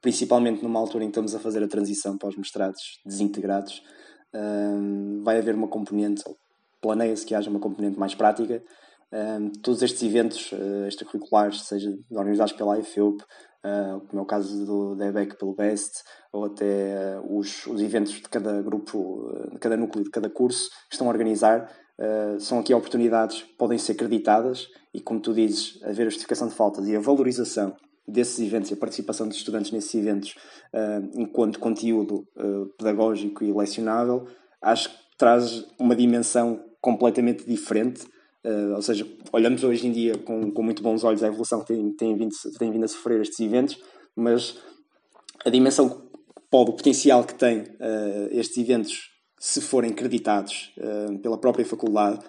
principalmente 0.00 0.62
numa 0.62 0.80
altura 0.80 1.04
em 1.04 1.08
que 1.08 1.12
estamos 1.12 1.34
a 1.34 1.38
fazer 1.38 1.62
a 1.62 1.68
transição 1.68 2.16
para 2.16 2.28
os 2.28 2.36
mestrados 2.36 2.80
desintegrados, 3.04 3.82
um, 4.34 5.22
vai 5.22 5.38
haver 5.38 5.54
uma 5.54 5.68
componente, 5.68 6.22
planeia-se 6.80 7.26
que 7.26 7.34
haja 7.34 7.50
uma 7.50 7.60
componente 7.60 7.98
mais 7.98 8.14
prática. 8.14 8.62
Um, 9.12 9.50
todos 9.62 9.82
estes 9.82 10.02
eventos 10.02 10.50
uh, 10.52 10.86
extracurriculares, 10.88 11.62
seja 11.62 11.94
organizados 12.10 12.54
pela 12.54 12.78
IFEUP, 12.78 13.22
uh, 13.22 14.00
como 14.08 14.20
é 14.20 14.22
o 14.22 14.26
caso 14.26 14.64
do, 14.64 14.94
da 14.96 15.06
EBEC 15.06 15.36
pelo 15.36 15.54
BEST, 15.54 16.02
ou 16.32 16.46
até 16.46 17.20
uh, 17.20 17.38
os, 17.38 17.66
os 17.66 17.82
eventos 17.82 18.14
de 18.14 18.22
cada 18.22 18.62
grupo, 18.62 19.30
de 19.52 19.58
cada 19.58 19.76
núcleo, 19.76 20.02
de 20.02 20.10
cada 20.10 20.30
curso, 20.30 20.70
que 20.88 20.94
estão 20.94 21.06
a 21.08 21.10
organizar, 21.10 21.70
são 22.40 22.58
aqui 22.58 22.74
oportunidades 22.74 23.42
que 23.42 23.52
podem 23.52 23.78
ser 23.78 23.92
acreditadas 23.92 24.66
e, 24.92 25.00
como 25.00 25.20
tu 25.20 25.32
dizes, 25.32 25.80
haver 25.84 26.06
a 26.06 26.10
justificação 26.10 26.48
de 26.48 26.54
faltas 26.54 26.88
e 26.88 26.96
a 26.96 26.98
valorização 26.98 27.76
desses 28.06 28.38
eventos 28.40 28.70
e 28.70 28.74
a 28.74 28.76
participação 28.76 29.28
dos 29.28 29.36
estudantes 29.36 29.70
nesses 29.70 29.94
eventos 29.94 30.34
uh, 30.74 31.20
enquanto 31.20 31.58
conteúdo 31.58 32.26
uh, 32.36 32.66
pedagógico 32.76 33.44
e 33.44 33.52
lecionável, 33.52 34.26
acho 34.60 34.90
que 34.90 34.96
traz 35.16 35.64
uma 35.78 35.94
dimensão 35.94 36.64
completamente 36.80 37.44
diferente. 37.46 38.04
Uh, 38.44 38.74
ou 38.74 38.82
seja, 38.82 39.06
olhamos 39.32 39.62
hoje 39.62 39.86
em 39.86 39.92
dia 39.92 40.18
com, 40.18 40.50
com 40.50 40.62
muito 40.62 40.82
bons 40.82 41.04
olhos 41.04 41.22
a 41.22 41.28
evolução 41.28 41.60
que 41.60 41.66
tem, 41.66 41.92
tem, 41.92 42.16
vindo, 42.16 42.34
tem 42.58 42.72
vindo 42.72 42.84
a 42.84 42.88
sofrer 42.88 43.20
estes 43.20 43.38
eventos, 43.38 43.78
mas 44.16 44.58
a 45.44 45.50
dimensão 45.50 46.08
pode, 46.50 46.70
o 46.70 46.74
potencial 46.74 47.24
que 47.24 47.34
tem 47.34 47.64
estes 48.30 48.58
eventos, 48.58 49.10
se 49.38 49.60
forem 49.60 49.92
creditados 49.92 50.72
pela 51.22 51.38
própria 51.38 51.64
faculdade, 51.64 52.20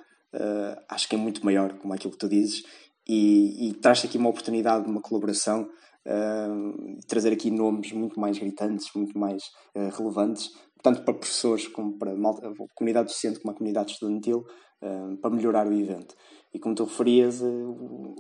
acho 0.90 1.10
que 1.10 1.16
é 1.16 1.18
muito 1.18 1.44
maior, 1.46 1.74
como 1.74 1.94
aquilo 1.94 2.14
que 2.14 2.18
tu 2.18 2.30
dizes, 2.30 2.64
e, 3.08 3.70
e 3.70 3.74
traz 3.74 4.04
aqui 4.04 4.18
uma 4.18 4.30
oportunidade 4.30 4.86
de 4.86 4.92
uma 4.92 5.02
colaboração, 5.02 5.70
uh, 6.08 7.00
trazer 7.08 7.34
aqui 7.34 7.52
nomes 7.52 7.92
muito 7.92 8.20
mais 8.20 8.38
gritantes, 8.38 8.88
muito 8.96 9.18
mais 9.18 9.44
uh, 9.76 9.90
relevantes, 9.96 10.52
tanto 10.82 11.04
para 11.04 11.14
professores 11.14 11.68
como 11.68 11.98
para 11.98 12.12
a 12.12 12.54
comunidade 12.76 13.08
docente 13.08 13.40
como 13.40 13.52
a 13.52 13.58
comunidade 13.58 13.92
estudantil, 13.92 14.46
uh, 14.82 15.18
para 15.18 15.32
melhorar 15.32 15.68
o 15.68 15.74
evento. 15.74 16.16
E 16.54 16.60
como 16.60 16.76
tu 16.76 16.86
referias, 16.86 17.42
o 17.42 18.16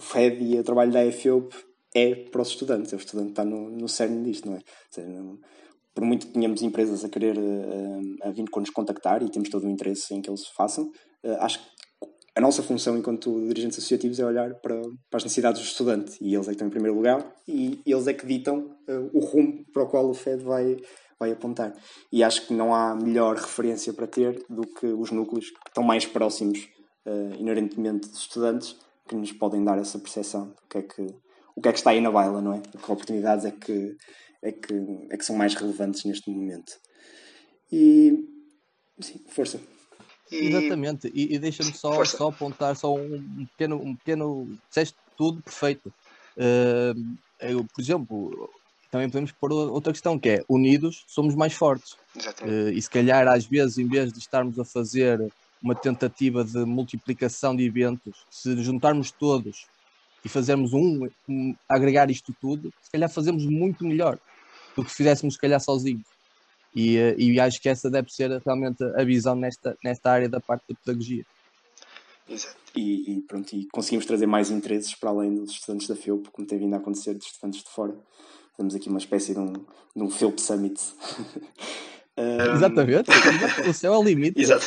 FED 0.00 0.44
e 0.44 0.58
o 0.58 0.64
trabalho 0.64 0.92
da 0.92 1.04
EFEUP 1.04 1.54
é 1.94 2.14
para 2.14 2.42
os 2.42 2.48
estudantes, 2.48 2.92
o 2.92 2.96
estudante 2.96 3.30
está 3.30 3.44
no, 3.44 3.70
no 3.70 3.88
cerne 3.88 4.22
disto, 4.22 4.48
não 4.48 4.56
é? 4.56 4.60
Seja, 4.90 5.08
não, 5.08 5.38
por 5.92 6.04
muito 6.04 6.28
que 6.28 6.32
tenhamos 6.32 6.62
empresas 6.62 7.04
a 7.04 7.08
querer 7.08 7.36
uh, 7.36 8.16
a 8.22 8.30
vir 8.30 8.44
nos 8.44 8.70
contactar 8.70 9.22
e 9.22 9.30
temos 9.30 9.48
todo 9.48 9.66
o 9.66 9.70
interesse 9.70 10.14
em 10.14 10.22
que 10.22 10.30
eles 10.30 10.46
façam, 10.46 10.90
acho 11.40 11.58
que 11.58 11.79
a 12.40 12.42
nossa 12.42 12.62
função 12.62 12.96
enquanto 12.96 13.46
dirigentes 13.46 13.78
associativos 13.78 14.18
é 14.18 14.24
olhar 14.24 14.54
para, 14.54 14.80
para, 15.10 15.18
as 15.18 15.24
necessidades 15.24 15.60
do 15.60 15.64
estudante 15.64 16.16
e 16.22 16.34
eles 16.34 16.46
é 16.46 16.50
que 16.50 16.54
estão 16.54 16.66
em 16.66 16.70
primeiro 16.70 16.96
lugar 16.96 17.34
e 17.46 17.82
eles 17.84 18.06
é 18.06 18.14
que 18.14 18.26
ditam 18.26 18.74
uh, 18.88 19.10
o 19.12 19.20
rumo 19.20 19.62
para 19.70 19.82
o 19.82 19.86
qual 19.86 20.08
o 20.08 20.14
FED 20.14 20.42
vai, 20.42 20.78
vai 21.18 21.32
apontar. 21.32 21.74
E 22.10 22.24
acho 22.24 22.46
que 22.46 22.54
não 22.54 22.74
há 22.74 22.94
melhor 22.94 23.36
referência 23.36 23.92
para 23.92 24.06
ter 24.06 24.42
do 24.48 24.62
que 24.62 24.86
os 24.86 25.10
núcleos 25.10 25.50
que 25.50 25.68
estão 25.68 25.84
mais 25.84 26.06
próximos 26.06 26.66
uh, 27.06 27.34
inerentemente 27.38 28.08
dos 28.08 28.20
estudantes 28.20 28.74
que 29.06 29.14
nos 29.14 29.32
podem 29.32 29.62
dar 29.62 29.78
essa 29.78 29.98
percepção 29.98 30.46
do 30.46 30.68
que 30.70 30.78
é 30.78 30.82
que, 30.82 31.02
o 31.54 31.60
que, 31.60 31.68
é 31.68 31.72
que 31.72 31.78
está 31.78 31.90
aí 31.90 32.00
na 32.00 32.10
baila, 32.10 32.40
não 32.40 32.54
é? 32.54 32.60
Que 32.60 32.90
oportunidades 32.90 33.44
é 33.44 33.50
que, 33.50 33.96
é 34.42 34.50
que, 34.50 34.74
é 35.10 35.16
que 35.18 35.24
são 35.26 35.36
mais 35.36 35.54
relevantes 35.54 36.04
neste 36.04 36.30
momento. 36.30 36.72
E 37.70 38.24
sim, 38.98 39.20
força. 39.28 39.60
E... 40.30 40.46
Exatamente, 40.46 41.10
e, 41.14 41.34
e 41.34 41.38
deixa-me 41.38 41.72
só, 41.72 42.04
só 42.04 42.28
apontar 42.28 42.76
só 42.76 42.94
um 42.94 43.46
pequeno, 43.52 43.76
um 43.76 43.96
pequeno. 43.96 44.58
Disseste 44.68 44.96
tudo 45.16 45.42
perfeito. 45.42 45.92
Uh, 46.36 47.16
eu, 47.40 47.64
por 47.64 47.80
exemplo, 47.80 48.50
também 48.90 49.08
podemos 49.08 49.32
pôr 49.32 49.52
outra 49.52 49.92
questão 49.92 50.18
que 50.18 50.28
é 50.28 50.44
unidos 50.48 51.04
somos 51.06 51.34
mais 51.34 51.52
fortes. 51.52 51.92
Uh, 52.42 52.70
e 52.72 52.80
se 52.80 52.90
calhar 52.90 53.26
às 53.28 53.44
vezes, 53.44 53.78
em 53.78 53.86
vez 53.86 54.12
de 54.12 54.18
estarmos 54.18 54.58
a 54.58 54.64
fazer 54.64 55.32
uma 55.62 55.74
tentativa 55.74 56.42
de 56.42 56.64
multiplicação 56.64 57.54
de 57.54 57.64
eventos, 57.64 58.24
se 58.30 58.56
juntarmos 58.62 59.10
todos 59.10 59.66
e 60.24 60.28
fazermos 60.28 60.72
um, 60.72 61.08
um 61.28 61.54
agregar 61.68 62.10
isto 62.10 62.34
tudo, 62.40 62.72
se 62.82 62.90
calhar 62.90 63.10
fazemos 63.10 63.44
muito 63.44 63.84
melhor 63.84 64.18
do 64.74 64.84
que 64.84 64.90
fizéssemos 64.90 65.34
se 65.34 65.40
calhar 65.40 65.60
sozinhos. 65.60 66.06
E, 66.74 66.96
eh, 66.96 67.14
e 67.18 67.40
acho 67.40 67.60
que 67.60 67.68
essa 67.68 67.90
deve 67.90 68.12
ser 68.12 68.30
realmente 68.44 68.82
a 68.82 69.04
visão 69.04 69.34
nesta, 69.34 69.76
nesta 69.84 70.10
área 70.10 70.28
da 70.28 70.40
parte 70.40 70.64
da 70.68 70.74
pedagogia. 70.84 71.24
Exato. 72.28 72.56
E, 72.76 73.12
e, 73.12 73.20
pronto, 73.22 73.52
e 73.52 73.66
conseguimos 73.72 74.06
trazer 74.06 74.26
mais 74.26 74.50
interesses 74.50 74.94
para 74.94 75.10
além 75.10 75.34
dos 75.34 75.50
estudantes 75.50 75.88
da 75.88 75.96
FEUP, 75.96 76.30
como 76.30 76.46
tem 76.46 76.58
vindo 76.58 76.74
a 76.74 76.76
acontecer 76.76 77.14
dos 77.14 77.26
estudantes 77.26 77.64
de 77.64 77.70
fora. 77.70 77.94
Temos 78.56 78.74
aqui 78.74 78.88
uma 78.88 78.98
espécie 78.98 79.32
de 79.32 79.40
um, 79.40 79.52
de 79.52 80.02
um 80.02 80.08
FEUP 80.08 80.40
Summit. 80.40 80.80
um... 82.16 82.54
Exatamente, 82.54 83.10
o 83.68 83.72
céu 83.72 83.94
é 83.94 83.98
o 83.98 84.02
limite. 84.02 84.38
Exato. 84.40 84.66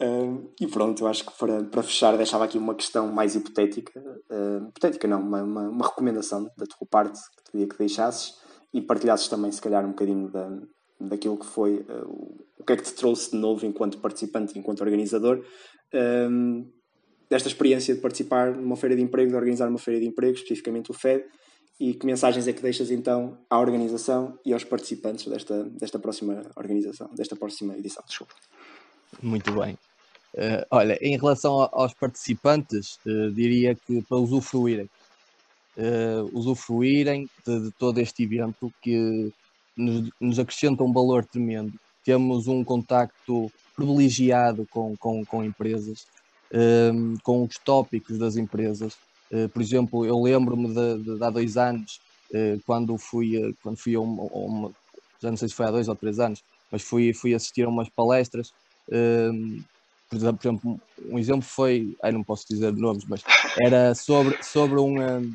um, 0.00 0.48
e 0.60 0.66
pronto, 0.68 1.02
eu 1.02 1.08
acho 1.08 1.24
que 1.24 1.32
para, 1.36 1.64
para 1.64 1.82
fechar, 1.82 2.16
deixava 2.16 2.44
aqui 2.44 2.56
uma 2.56 2.74
questão 2.76 3.10
mais 3.12 3.34
hipotética. 3.34 3.98
Uh, 4.30 4.68
hipotética 4.68 5.08
não, 5.08 5.20
uma, 5.20 5.42
uma, 5.42 5.68
uma, 5.68 5.86
recomendação 5.88 6.44
da 6.56 6.66
tua 6.66 6.86
parte 6.88 7.18
que 7.52 7.58
te 7.58 7.66
que 7.66 7.78
deixasses 7.78 8.36
e 8.72 8.80
partilhasses 8.80 9.26
também, 9.26 9.50
se 9.50 9.60
calhar, 9.60 9.84
um 9.84 9.90
bocadinho 9.90 10.28
da, 10.28 10.48
daquilo 11.00 11.36
que 11.36 11.46
foi 11.46 11.76
uh, 11.88 12.44
o 12.58 12.64
que 12.64 12.72
é 12.72 12.76
que 12.76 12.82
te 12.82 12.94
trouxe 12.94 13.32
de 13.32 13.36
novo 13.36 13.66
enquanto 13.66 13.98
participante, 13.98 14.58
enquanto 14.58 14.80
organizador, 14.80 15.44
um, 15.92 16.66
desta 17.28 17.48
experiência 17.48 17.94
de 17.94 18.00
participar 18.00 18.52
numa 18.54 18.76
feira 18.76 18.96
de 18.96 19.02
emprego, 19.02 19.30
de 19.30 19.36
organizar 19.36 19.68
uma 19.68 19.78
feira 19.78 20.00
de 20.00 20.06
emprego, 20.06 20.34
especificamente 20.34 20.90
o 20.90 20.94
FED, 20.94 21.24
e 21.80 21.94
que 21.94 22.06
mensagens 22.06 22.46
é 22.46 22.52
que 22.52 22.62
deixas 22.62 22.90
então 22.90 23.38
à 23.50 23.58
organização 23.58 24.38
e 24.44 24.52
aos 24.52 24.64
participantes 24.64 25.26
desta, 25.26 25.64
desta 25.64 25.98
próxima 25.98 26.42
organização, 26.56 27.10
desta 27.14 27.34
próxima 27.34 27.76
edição? 27.76 28.02
Desculpa. 28.06 28.34
Muito 29.22 29.52
bem. 29.52 29.76
Uh, 30.34 30.66
olha, 30.70 30.98
em 31.00 31.16
relação 31.16 31.68
aos 31.72 31.94
participantes, 31.94 32.98
uh, 33.06 33.30
diria 33.32 33.74
que 33.74 34.02
para 34.02 34.18
usufruírem, 34.18 34.90
uh, 35.76 36.30
usufruírem 36.32 37.28
de, 37.46 37.60
de, 37.60 37.70
todo 37.72 38.00
este 38.00 38.24
evento 38.24 38.72
que 38.82 39.32
nos, 39.76 40.10
nos, 40.20 40.38
acrescenta 40.38 40.84
um 40.84 40.92
valor 40.92 41.24
tremendo. 41.24 41.72
Temos 42.04 42.46
um 42.48 42.62
contacto 42.62 43.50
privilegiado 43.74 44.66
com, 44.70 44.96
com, 44.96 45.24
com 45.24 45.44
empresas, 45.44 46.06
com 47.22 47.42
os 47.42 47.58
tópicos 47.58 48.18
das 48.18 48.36
empresas, 48.36 48.96
eh, 49.34 49.48
por 49.48 49.60
exemplo, 49.60 50.06
eu 50.06 50.20
lembro-me 50.22 50.68
de, 50.68 50.98
de, 50.98 51.18
de, 51.18 51.24
há 51.24 51.28
dois 51.28 51.56
anos, 51.56 52.00
uh, 52.30 52.60
quando 52.64 52.96
fui, 52.96 53.36
uh, 53.36 53.52
quando 53.62 53.76
fui 53.76 53.96
a 53.96 54.00
uma, 54.00 54.22
a 54.22 54.26
uma, 54.26 54.72
já 55.20 55.28
não 55.28 55.36
sei 55.36 55.48
se 55.48 55.54
foi 55.54 55.66
há 55.66 55.72
dois 55.72 55.88
ou 55.88 55.96
três 55.96 56.20
anos, 56.20 56.40
mas 56.70 56.82
fui, 56.82 57.12
fui 57.12 57.34
assistir 57.34 57.64
a 57.64 57.68
umas 57.68 57.88
palestras. 57.88 58.52
Ehm, 58.92 59.60
por 60.08 60.16
exemplo, 60.16 60.80
um 61.10 61.18
exemplo 61.18 61.42
foi, 61.42 61.96
ai, 62.02 62.12
não 62.12 62.22
posso 62.22 62.46
dizer 62.48 62.72
nomes, 62.72 63.04
mas 63.06 63.22
era 63.60 63.94
sobre, 63.94 64.40
sobre, 64.42 64.78
um, 64.78 65.02
ehm, 65.02 65.32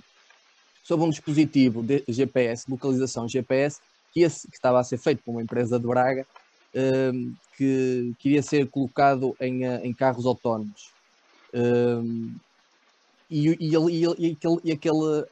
sobre 0.83 1.05
um 1.05 1.09
dispositivo 1.09 1.83
de 1.83 2.03
GPS, 2.07 2.69
localização 2.69 3.27
GPS, 3.27 3.81
que, 4.13 4.21
esse, 4.21 4.47
que 4.47 4.55
estava 4.55 4.79
a 4.79 4.83
ser 4.83 4.97
feito 4.97 5.23
por 5.23 5.31
uma 5.31 5.41
empresa 5.41 5.79
de 5.79 5.87
Braga, 5.87 6.25
ehm, 6.73 7.33
que 7.57 8.13
queria 8.19 8.41
ser 8.41 8.69
colocado 8.69 9.35
em, 9.39 9.65
em 9.65 9.93
carros 9.93 10.25
autónomos 10.25 10.91
e, 13.29 13.49
e, 13.59 13.75
e, 13.75 14.03
e, 14.17 14.31
aquele, 14.31 14.59
e 14.63 14.71
aquele, 14.71 15.25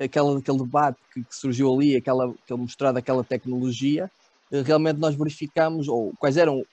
aquele, 0.00 0.38
aquele 0.38 0.58
debate 0.58 0.98
que, 1.12 1.22
que, 1.22 1.36
surgiu 1.36 1.72
ali, 1.74 1.96
aquela, 1.96 2.30
aquele 2.30 2.60
mostrado 2.60 2.98
aquela 2.98 3.22
tecnologia, 3.22 4.10
eh, 4.50 4.62
realmente 4.62 4.98
nós 4.98 5.14
verificamos 5.14 5.88
ou, 5.88 6.12
quais 6.18 6.36
eram 6.36 6.64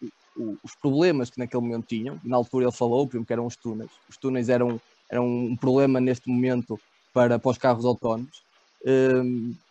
os 0.64 0.76
problemas 0.82 1.30
que 1.30 1.38
naquele 1.38 1.62
momento 1.62 1.86
tinham. 1.88 2.20
Na 2.24 2.38
altura 2.38 2.66
ele 2.66 2.72
falou, 2.72 3.06
exemplo, 3.06 3.26
que 3.26 3.34
eram 3.34 3.46
os 3.46 3.56
túneis. 3.56 3.92
Os 4.10 4.18
túneis 4.18 4.50
eram, 4.50 4.80
eram 5.10 5.28
um 5.28 5.56
problema 5.56 6.00
neste 6.00 6.30
momento 6.30 6.80
para, 7.14 7.38
para 7.38 7.52
os 7.52 7.58
carros 7.58 7.86
autónomos. 7.86 8.42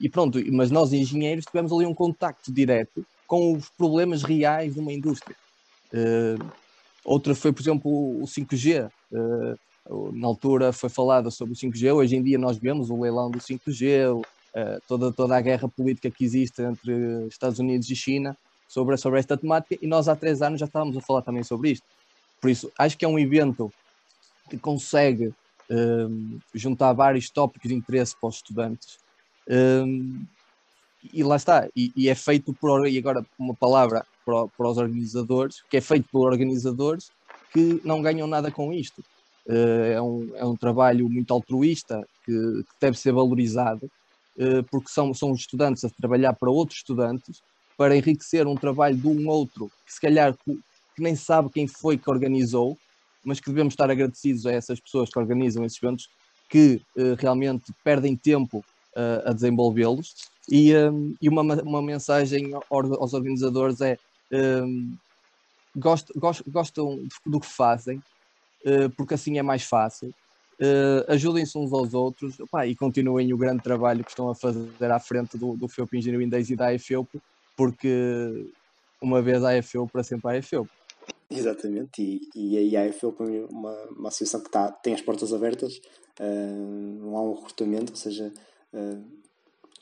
E 0.00 0.08
pronto, 0.08 0.38
mas 0.52 0.70
nós 0.70 0.92
engenheiros 0.92 1.44
tivemos 1.44 1.72
ali 1.72 1.84
um 1.84 1.94
contacto 1.94 2.52
direto 2.52 3.04
com 3.32 3.54
os 3.54 3.70
problemas 3.70 4.22
reais 4.22 4.74
de 4.74 4.80
uma 4.80 4.92
indústria. 4.92 5.34
Uh, 5.90 6.52
outra 7.02 7.34
foi, 7.34 7.50
por 7.50 7.62
exemplo, 7.62 7.90
o 7.90 8.24
5G. 8.26 8.90
Uh, 9.10 10.12
na 10.12 10.26
altura 10.26 10.70
foi 10.70 10.90
falado 10.90 11.30
sobre 11.30 11.54
o 11.54 11.56
5G, 11.56 11.94
hoje 11.94 12.14
em 12.14 12.22
dia 12.22 12.36
nós 12.38 12.58
vemos 12.58 12.90
o 12.90 13.00
leilão 13.00 13.30
do 13.30 13.40
5G, 13.40 14.22
eh, 14.54 14.78
toda, 14.86 15.12
toda 15.12 15.36
a 15.36 15.40
guerra 15.40 15.66
política 15.66 16.08
que 16.08 16.24
existe 16.24 16.62
entre 16.62 17.26
Estados 17.26 17.58
Unidos 17.58 17.90
e 17.90 17.96
China 17.96 18.36
sobre, 18.68 18.96
sobre 18.96 19.18
esta 19.18 19.36
temática, 19.36 19.76
e 19.82 19.88
nós 19.88 20.08
há 20.08 20.14
três 20.14 20.40
anos 20.40 20.60
já 20.60 20.66
estávamos 20.66 20.96
a 20.96 21.00
falar 21.00 21.22
também 21.22 21.42
sobre 21.42 21.72
isto. 21.72 21.84
Por 22.40 22.48
isso, 22.48 22.70
acho 22.78 22.96
que 22.96 23.04
é 23.04 23.08
um 23.08 23.18
evento 23.18 23.72
que 24.48 24.56
consegue 24.56 25.34
juntar 26.54 26.92
vários 26.92 27.28
tópicos 27.28 27.68
de 27.68 27.74
interesse 27.74 28.14
para 28.20 28.28
os 28.28 28.36
estudantes. 28.36 28.98
Um, 29.48 30.24
e 31.12 31.22
lá 31.22 31.36
está, 31.36 31.68
e, 31.74 31.92
e, 31.96 32.08
é 32.08 32.14
feito 32.14 32.54
por, 32.54 32.86
e 32.86 32.96
agora 32.96 33.26
uma 33.38 33.54
palavra 33.54 34.06
para, 34.24 34.46
para 34.46 34.68
os 34.68 34.78
organizadores, 34.78 35.62
que 35.68 35.76
é 35.76 35.80
feito 35.80 36.08
por 36.12 36.30
organizadores 36.30 37.10
que 37.52 37.80
não 37.84 38.00
ganham 38.00 38.26
nada 38.26 38.50
com 38.50 38.72
isto. 38.72 39.02
Eh, 39.48 39.94
é, 39.94 40.02
um, 40.02 40.30
é 40.36 40.44
um 40.44 40.56
trabalho 40.56 41.08
muito 41.08 41.34
altruísta 41.34 42.06
que, 42.24 42.32
que 42.32 42.74
deve 42.80 42.96
ser 42.96 43.12
valorizado, 43.12 43.90
eh, 44.38 44.62
porque 44.70 44.88
são, 44.88 45.12
são 45.12 45.34
estudantes 45.34 45.84
a 45.84 45.90
trabalhar 45.90 46.32
para 46.34 46.50
outros 46.50 46.78
estudantes, 46.78 47.42
para 47.76 47.96
enriquecer 47.96 48.46
um 48.46 48.54
trabalho 48.54 48.96
de 48.96 49.08
um 49.08 49.28
outro 49.28 49.70
que 49.84 49.92
se 49.92 50.00
calhar 50.00 50.36
que 50.44 51.02
nem 51.02 51.16
sabe 51.16 51.50
quem 51.50 51.66
foi 51.66 51.98
que 51.98 52.08
organizou, 52.08 52.78
mas 53.24 53.40
que 53.40 53.50
devemos 53.50 53.72
estar 53.72 53.90
agradecidos 53.90 54.46
a 54.46 54.52
essas 54.52 54.78
pessoas 54.78 55.10
que 55.10 55.18
organizam 55.18 55.64
esses 55.64 55.82
eventos, 55.82 56.08
que 56.48 56.82
uh, 56.96 57.14
realmente 57.18 57.72
perdem 57.82 58.14
tempo 58.14 58.64
uh, 58.96 59.30
a 59.30 59.32
desenvolvê-los. 59.32 60.14
E, 60.48 60.74
um, 60.76 61.14
e 61.20 61.28
uma, 61.28 61.42
uma 61.62 61.82
mensagem 61.82 62.50
aos 62.70 63.12
organizadores 63.12 63.80
é 63.80 63.96
um, 64.32 64.96
gostam, 65.76 66.42
gostam 66.46 67.08
do 67.26 67.40
que 67.40 67.46
fazem, 67.46 68.02
eh, 68.64 68.88
porque 68.96 69.14
assim 69.14 69.38
é 69.38 69.42
mais 69.42 69.64
fácil. 69.64 70.14
Uh, 70.60 71.02
ajudem-se 71.08 71.58
uns 71.58 71.72
aos 71.72 71.92
outros 71.92 72.36
e 72.66 72.76
continuem 72.76 73.32
o 73.32 73.36
grande 73.36 73.62
trabalho 73.62 74.04
que 74.04 74.10
estão 74.10 74.30
a 74.30 74.34
fazer 74.34 74.92
à 74.92 75.00
frente 75.00 75.36
do, 75.36 75.56
do 75.56 75.66
FEUP 75.66 75.96
Engenharia 75.96 76.28
Days 76.28 76.50
e 76.50 76.56
da 76.56 76.72
AFEUP, 76.72 77.08
porque 77.56 78.52
uma 79.00 79.20
vez 79.20 79.42
a 79.42 79.58
AFEUP, 79.58 79.90
para 79.90 80.04
sempre 80.04 80.30
a 80.30 80.38
AFEUP. 80.38 80.70
Exatamente, 81.28 82.30
e, 82.36 82.68
e 82.70 82.76
a 82.76 82.86
AFEUP 82.86 83.22
é 83.22 83.46
uma, 83.50 83.74
uma 83.86 84.08
associação 84.08 84.40
que 84.40 84.50
tá, 84.50 84.70
tem 84.70 84.94
as 84.94 85.00
portas 85.00 85.32
abertas, 85.32 85.80
uh, 86.20 87.00
não 87.00 87.16
há 87.16 87.22
um 87.22 87.34
recrutamento, 87.34 87.90
ou 87.90 87.96
seja, 87.96 88.32
uh, 88.74 89.22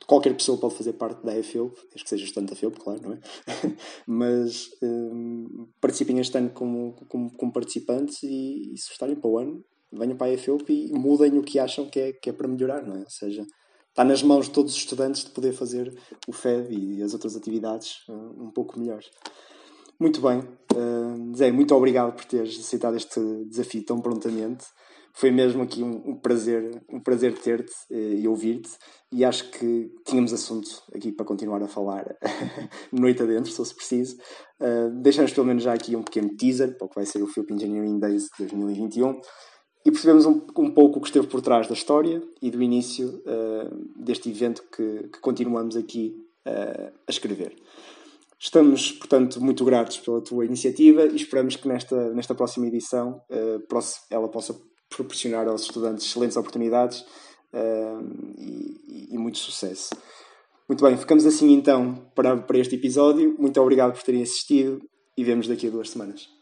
qualquer 0.06 0.34
pessoa 0.34 0.58
pode 0.58 0.74
fazer 0.74 0.94
parte 0.94 1.24
da 1.24 1.38
EFEUP, 1.38 1.72
desde 1.74 2.02
que 2.02 2.08
seja 2.08 2.24
estudante 2.24 2.50
da 2.50 2.56
FEUP, 2.56 2.80
claro, 2.80 3.00
não 3.00 3.12
é? 3.12 3.20
Mas 4.06 4.68
um, 4.82 5.68
participem 5.80 6.18
este 6.18 6.36
ano 6.36 6.50
como, 6.50 6.94
como, 7.08 7.30
como 7.36 7.52
participantes 7.52 8.22
e, 8.24 8.72
e, 8.74 8.76
se 8.78 8.88
gostarem 8.88 9.14
para 9.14 9.30
o 9.30 9.38
ano, 9.38 9.64
venham 9.92 10.16
para 10.16 10.26
a 10.26 10.32
EFEUP 10.32 10.68
e 10.68 10.92
mudem 10.92 11.38
o 11.38 11.42
que 11.42 11.60
acham 11.60 11.88
que 11.88 12.00
é, 12.00 12.12
que 12.12 12.28
é 12.28 12.32
para 12.32 12.48
melhorar, 12.48 12.84
não 12.84 12.96
é? 12.96 13.00
Ou 13.00 13.10
seja, 13.10 13.46
está 13.88 14.02
nas 14.02 14.20
mãos 14.22 14.46
de 14.46 14.52
todos 14.52 14.72
os 14.72 14.78
estudantes 14.78 15.24
de 15.24 15.30
poder 15.30 15.52
fazer 15.52 15.96
o 16.26 16.32
FEB 16.32 16.72
e 16.72 17.02
as 17.02 17.12
outras 17.12 17.36
atividades 17.36 18.06
uh, 18.08 18.42
um 18.42 18.50
pouco 18.50 18.80
melhores. 18.80 19.08
Muito 19.98 20.20
bem, 20.20 20.38
uh, 20.40 21.36
Zé, 21.36 21.52
muito 21.52 21.72
obrigado 21.74 22.16
por 22.16 22.24
teres 22.24 22.58
aceitado 22.58 22.96
este 22.96 23.20
desafio 23.44 23.84
tão 23.84 24.00
prontamente 24.00 24.64
foi 25.14 25.30
mesmo 25.30 25.62
aqui 25.62 25.82
um, 25.82 26.10
um 26.10 26.14
prazer, 26.16 26.82
um 26.88 27.00
prazer 27.00 27.36
ter-te 27.38 27.72
eh, 27.90 28.14
e 28.20 28.28
ouvir-te. 28.28 28.70
E 29.12 29.24
acho 29.24 29.50
que 29.50 29.90
tínhamos 30.06 30.32
assunto 30.32 30.68
aqui 30.94 31.10
para 31.10 31.26
continuar 31.26 31.62
a 31.62 31.68
falar 31.68 32.16
noite 32.92 33.22
adentro, 33.22 33.50
se 33.50 33.56
fosse 33.56 33.74
preciso. 33.74 34.16
Uh, 34.60 34.90
deixamos 35.02 35.32
pelo 35.32 35.46
menos 35.46 35.64
já 35.64 35.72
aqui 35.72 35.96
um 35.96 36.02
pequeno 36.02 36.36
teaser 36.36 36.76
para 36.78 36.86
o 36.86 36.88
que 36.88 36.94
vai 36.94 37.06
ser 37.06 37.22
o 37.22 37.26
Philip 37.26 37.52
Engineering 37.52 37.98
Days 37.98 38.28
de 38.38 38.46
2021 38.46 39.20
e 39.84 39.90
percebemos 39.90 40.26
um, 40.26 40.46
um, 40.58 40.70
pouco 40.70 40.98
o 40.98 41.02
que 41.02 41.08
esteve 41.08 41.26
por 41.26 41.40
trás 41.40 41.66
da 41.66 41.74
história 41.74 42.22
e 42.40 42.50
do 42.50 42.62
início 42.62 43.22
uh, 43.26 44.02
deste 44.04 44.28
evento 44.28 44.62
que, 44.70 45.08
que 45.08 45.20
continuamos 45.20 45.76
aqui 45.76 46.14
uh, 46.46 46.92
a 47.06 47.10
escrever. 47.10 47.56
Estamos, 48.38 48.92
portanto, 48.92 49.40
muito 49.42 49.64
gratos 49.64 49.98
pela 49.98 50.22
tua 50.22 50.44
iniciativa 50.44 51.04
e 51.04 51.16
esperamos 51.16 51.56
que 51.56 51.66
nesta, 51.66 52.10
nesta 52.14 52.34
próxima 52.34 52.66
edição 52.66 53.22
uh, 53.30 53.78
ela 54.10 54.28
possa 54.28 54.54
proporcionar 54.90 55.48
aos 55.48 55.62
estudantes 55.62 56.06
excelentes 56.06 56.36
oportunidades 56.36 57.00
uh, 57.52 58.34
e, 58.36 59.08
e, 59.14 59.18
muito 59.18 59.38
sucesso. 59.38 59.90
Muito 60.68 60.84
bem, 60.84 60.96
ficamos 60.96 61.24
assim 61.24 61.52
então 61.52 62.10
para, 62.14 62.36
para 62.36 62.58
este 62.58 62.74
episódio. 62.74 63.34
Muito 63.38 63.60
obrigado 63.60 63.92
por 63.94 64.02
terem 64.02 64.22
assistido 64.22 64.80
e 65.16 65.24
vemos 65.24 65.48
daqui 65.48 65.66
a 65.66 65.70
duas 65.70 65.90
semanas. 65.90 66.39